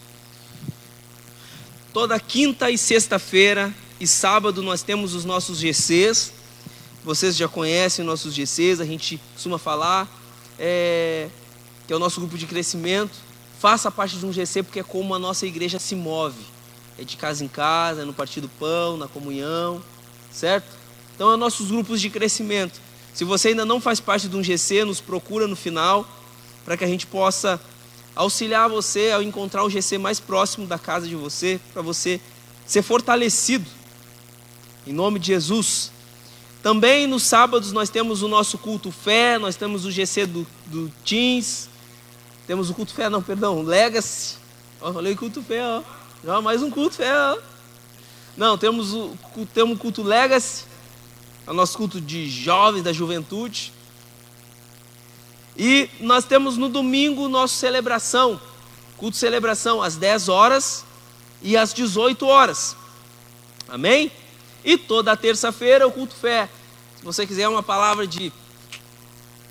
[1.93, 6.33] toda quinta e sexta-feira e sábado nós temos os nossos GCs.
[7.03, 10.09] Vocês já conhecem nossos GCs, a gente costuma falar,
[10.57, 11.29] é,
[11.85, 13.13] que é o nosso grupo de crescimento.
[13.59, 16.43] Faça parte de um GC porque é como a nossa igreja se move.
[16.97, 19.83] É de casa em casa, é no partido pão, na comunhão,
[20.31, 20.82] certo?
[21.15, 22.79] Então, é nossos grupos de crescimento.
[23.13, 26.07] Se você ainda não faz parte de um GC, nos procura no final,
[26.65, 27.59] para que a gente possa
[28.15, 32.19] auxiliar você ao encontrar o GC mais próximo da casa de você, para você
[32.65, 33.65] ser fortalecido.
[34.85, 35.91] Em nome de Jesus.
[36.61, 40.89] Também nos sábados nós temos o nosso culto fé, nós temos o GC do, do
[41.05, 41.69] Teams,
[42.47, 44.37] temos o culto fé, não, perdão, Legacy.
[44.81, 45.81] Ó, falei culto fé, ó.
[46.23, 47.37] Já mais um culto fé, ó.
[48.35, 49.11] Não, temos o,
[49.53, 50.63] temos o culto Legacy,
[51.45, 53.73] é o nosso culto de jovens, da juventude.
[55.57, 58.39] E nós temos no domingo nossa celebração,
[58.97, 60.85] culto celebração às 10 horas
[61.41, 62.75] e às 18 horas.
[63.67, 64.11] Amém?
[64.63, 66.49] E toda terça-feira o culto fé.
[66.97, 68.31] Se você quiser uma palavra de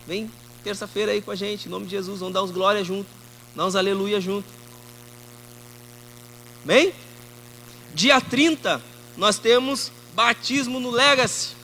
[0.06, 0.30] vem
[0.64, 3.08] terça-feira aí com a gente, em nome de Jesus, vamos dar uns glórias junto,
[3.54, 4.48] dar uns aleluia junto.
[6.64, 6.92] Amém?
[7.94, 8.80] Dia 30
[9.16, 11.61] nós temos batismo no Legacy.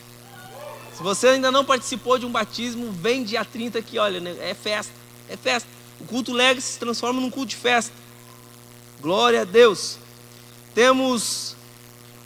[0.98, 4.36] Se você ainda não participou de um batismo, vem dia 30 aqui, olha, né?
[4.40, 4.92] é festa,
[5.28, 5.68] é festa.
[6.00, 7.94] O culto Legacy se transforma num culto de festa.
[9.00, 9.96] Glória a Deus.
[10.74, 11.54] Temos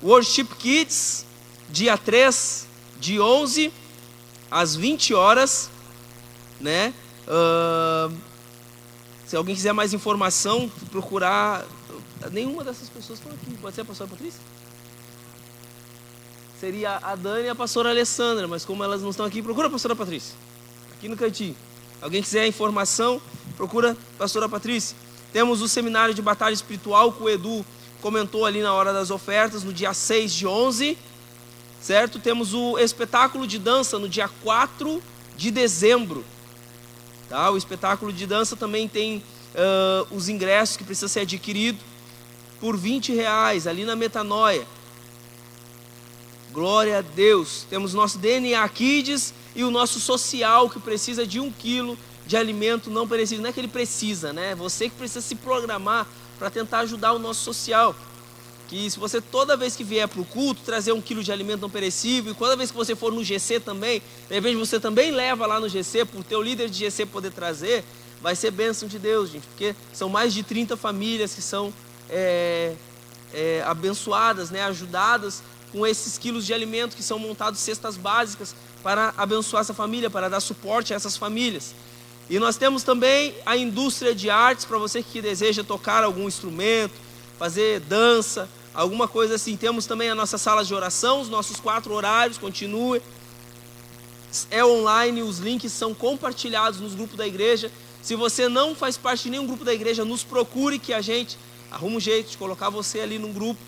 [0.02, 1.26] Worship Kids,
[1.68, 2.66] dia 3
[2.98, 3.70] de 11
[4.50, 5.68] às 20 horas,
[6.58, 6.94] né?
[7.28, 8.16] Uh,
[9.26, 11.66] se alguém quiser mais informação, procurar.
[12.30, 13.54] Nenhuma dessas pessoas estão aqui.
[13.60, 14.40] Pode ser a pastora Patrícia?
[16.62, 19.70] Seria a Dani e a pastora Alessandra, mas como elas não estão aqui, procura a
[19.70, 20.36] pastora Patrícia,
[20.92, 21.56] aqui no cantinho.
[22.00, 23.20] Alguém quiser informação,
[23.56, 24.96] procura a pastora Patrícia.
[25.32, 27.66] Temos o seminário de batalha espiritual que o Edu
[28.00, 30.96] comentou ali na hora das ofertas, no dia 6 de 11,
[31.80, 32.20] certo?
[32.20, 35.02] Temos o espetáculo de dança no dia 4
[35.36, 36.24] de dezembro,
[37.28, 37.50] tá?
[37.50, 41.80] O espetáculo de dança também tem uh, os ingressos que precisa ser adquirido
[42.60, 44.64] por 20 reais ali na Metanoia.
[46.52, 47.66] Glória a Deus.
[47.70, 51.96] Temos nosso DNA Kids e o nosso social que precisa de um quilo
[52.26, 53.42] de alimento não perecível.
[53.42, 54.54] Não é que ele precisa, né?
[54.54, 56.06] Você que precisa se programar
[56.38, 57.96] para tentar ajudar o nosso social.
[58.68, 61.62] Que se você toda vez que vier para o culto trazer um quilo de alimento
[61.62, 65.10] não perecível, e toda vez que você for no GC também, de repente você também
[65.10, 67.82] leva lá no GC, para o teu líder de GC poder trazer,
[68.20, 71.72] vai ser bênção de Deus, gente, porque são mais de 30 famílias que são
[72.08, 72.74] é,
[73.32, 75.42] é, abençoadas, né, ajudadas
[75.72, 80.28] com esses quilos de alimento que são montados cestas básicas para abençoar essa família, para
[80.28, 81.74] dar suporte a essas famílias.
[82.28, 86.94] E nós temos também a indústria de artes para você que deseja tocar algum instrumento,
[87.38, 89.56] fazer dança, alguma coisa assim.
[89.56, 93.02] Temos também a nossa sala de oração, os nossos quatro horários, continue.
[94.50, 97.70] É online, os links são compartilhados nos grupos da igreja.
[98.02, 101.38] Se você não faz parte de nenhum grupo da igreja, nos procure que a gente
[101.70, 103.60] arruma um jeito de colocar você ali num grupo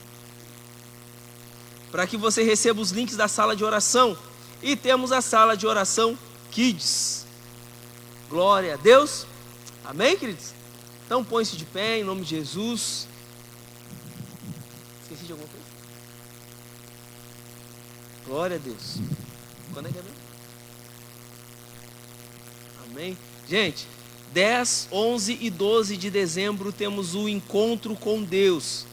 [1.94, 4.18] para que você receba os links da sala de oração.
[4.60, 6.18] E temos a sala de oração
[6.50, 7.24] Kids.
[8.28, 9.24] Glória a Deus.
[9.84, 10.54] Amém, queridos?
[11.06, 13.06] Então põe-se de pé em nome de Jesus.
[15.02, 15.66] Esqueci de alguma coisa?
[18.26, 18.96] Glória a Deus.
[19.72, 20.18] Quando é que é mesmo?
[22.90, 23.18] Amém.
[23.48, 23.86] Gente,
[24.32, 28.84] 10, 11 e 12 de dezembro temos o encontro com Deus.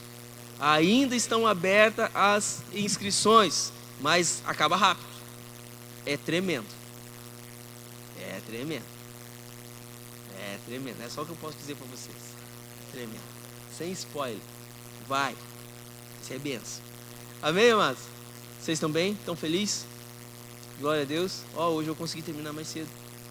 [0.62, 5.08] Ainda estão abertas as inscrições, mas acaba rápido.
[6.06, 6.68] É tremendo.
[8.20, 8.86] É tremendo.
[10.40, 11.02] É tremendo.
[11.02, 12.16] É só o que eu posso dizer para vocês.
[12.16, 13.24] É tremendo.
[13.76, 14.40] Sem spoiler.
[15.08, 15.36] Vai.
[16.22, 16.84] Isso é benção.
[17.42, 18.04] Amém, amados?
[18.60, 19.14] Vocês estão bem?
[19.14, 19.88] Estão felizes?
[20.80, 21.42] Glória a Deus.
[21.56, 22.88] Ó, oh, hoje eu consegui terminar mais cedo.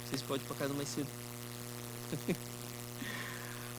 [0.09, 1.07] Vocês podem ir para casa mais cedo.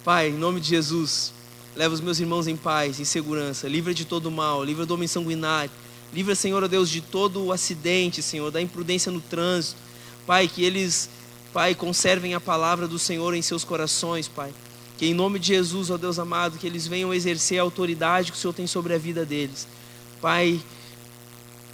[0.05, 1.33] Pai, em nome de Jesus.
[1.75, 3.67] Leva os meus irmãos em paz, em segurança.
[3.67, 5.71] Livra de todo mal, livra do homem sanguinário.
[6.13, 9.77] Livra, Senhor, ó Deus, de todo o acidente, Senhor, da imprudência no trânsito.
[10.27, 11.09] Pai, que eles,
[11.53, 14.53] Pai, conservem a palavra do Senhor em seus corações, Pai.
[14.97, 18.37] Que em nome de Jesus, ó Deus amado, que eles venham exercer a autoridade que
[18.37, 19.67] o Senhor tem sobre a vida deles.
[20.21, 20.59] Pai,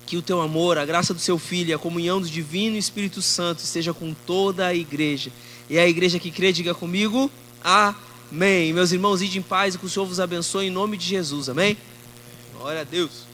[0.06, 3.64] que o teu amor, a graça do seu Filho, a comunhão do Divino Espírito Santo
[3.64, 5.32] esteja com toda a igreja.
[5.70, 7.30] E a igreja que crê, diga comigo,
[8.32, 8.74] amém.
[8.74, 11.50] Meus irmãos, ide em paz e que o Senhor vos abençoe em nome de Jesus,
[11.50, 11.78] amém?
[12.54, 13.27] Glória a Deus.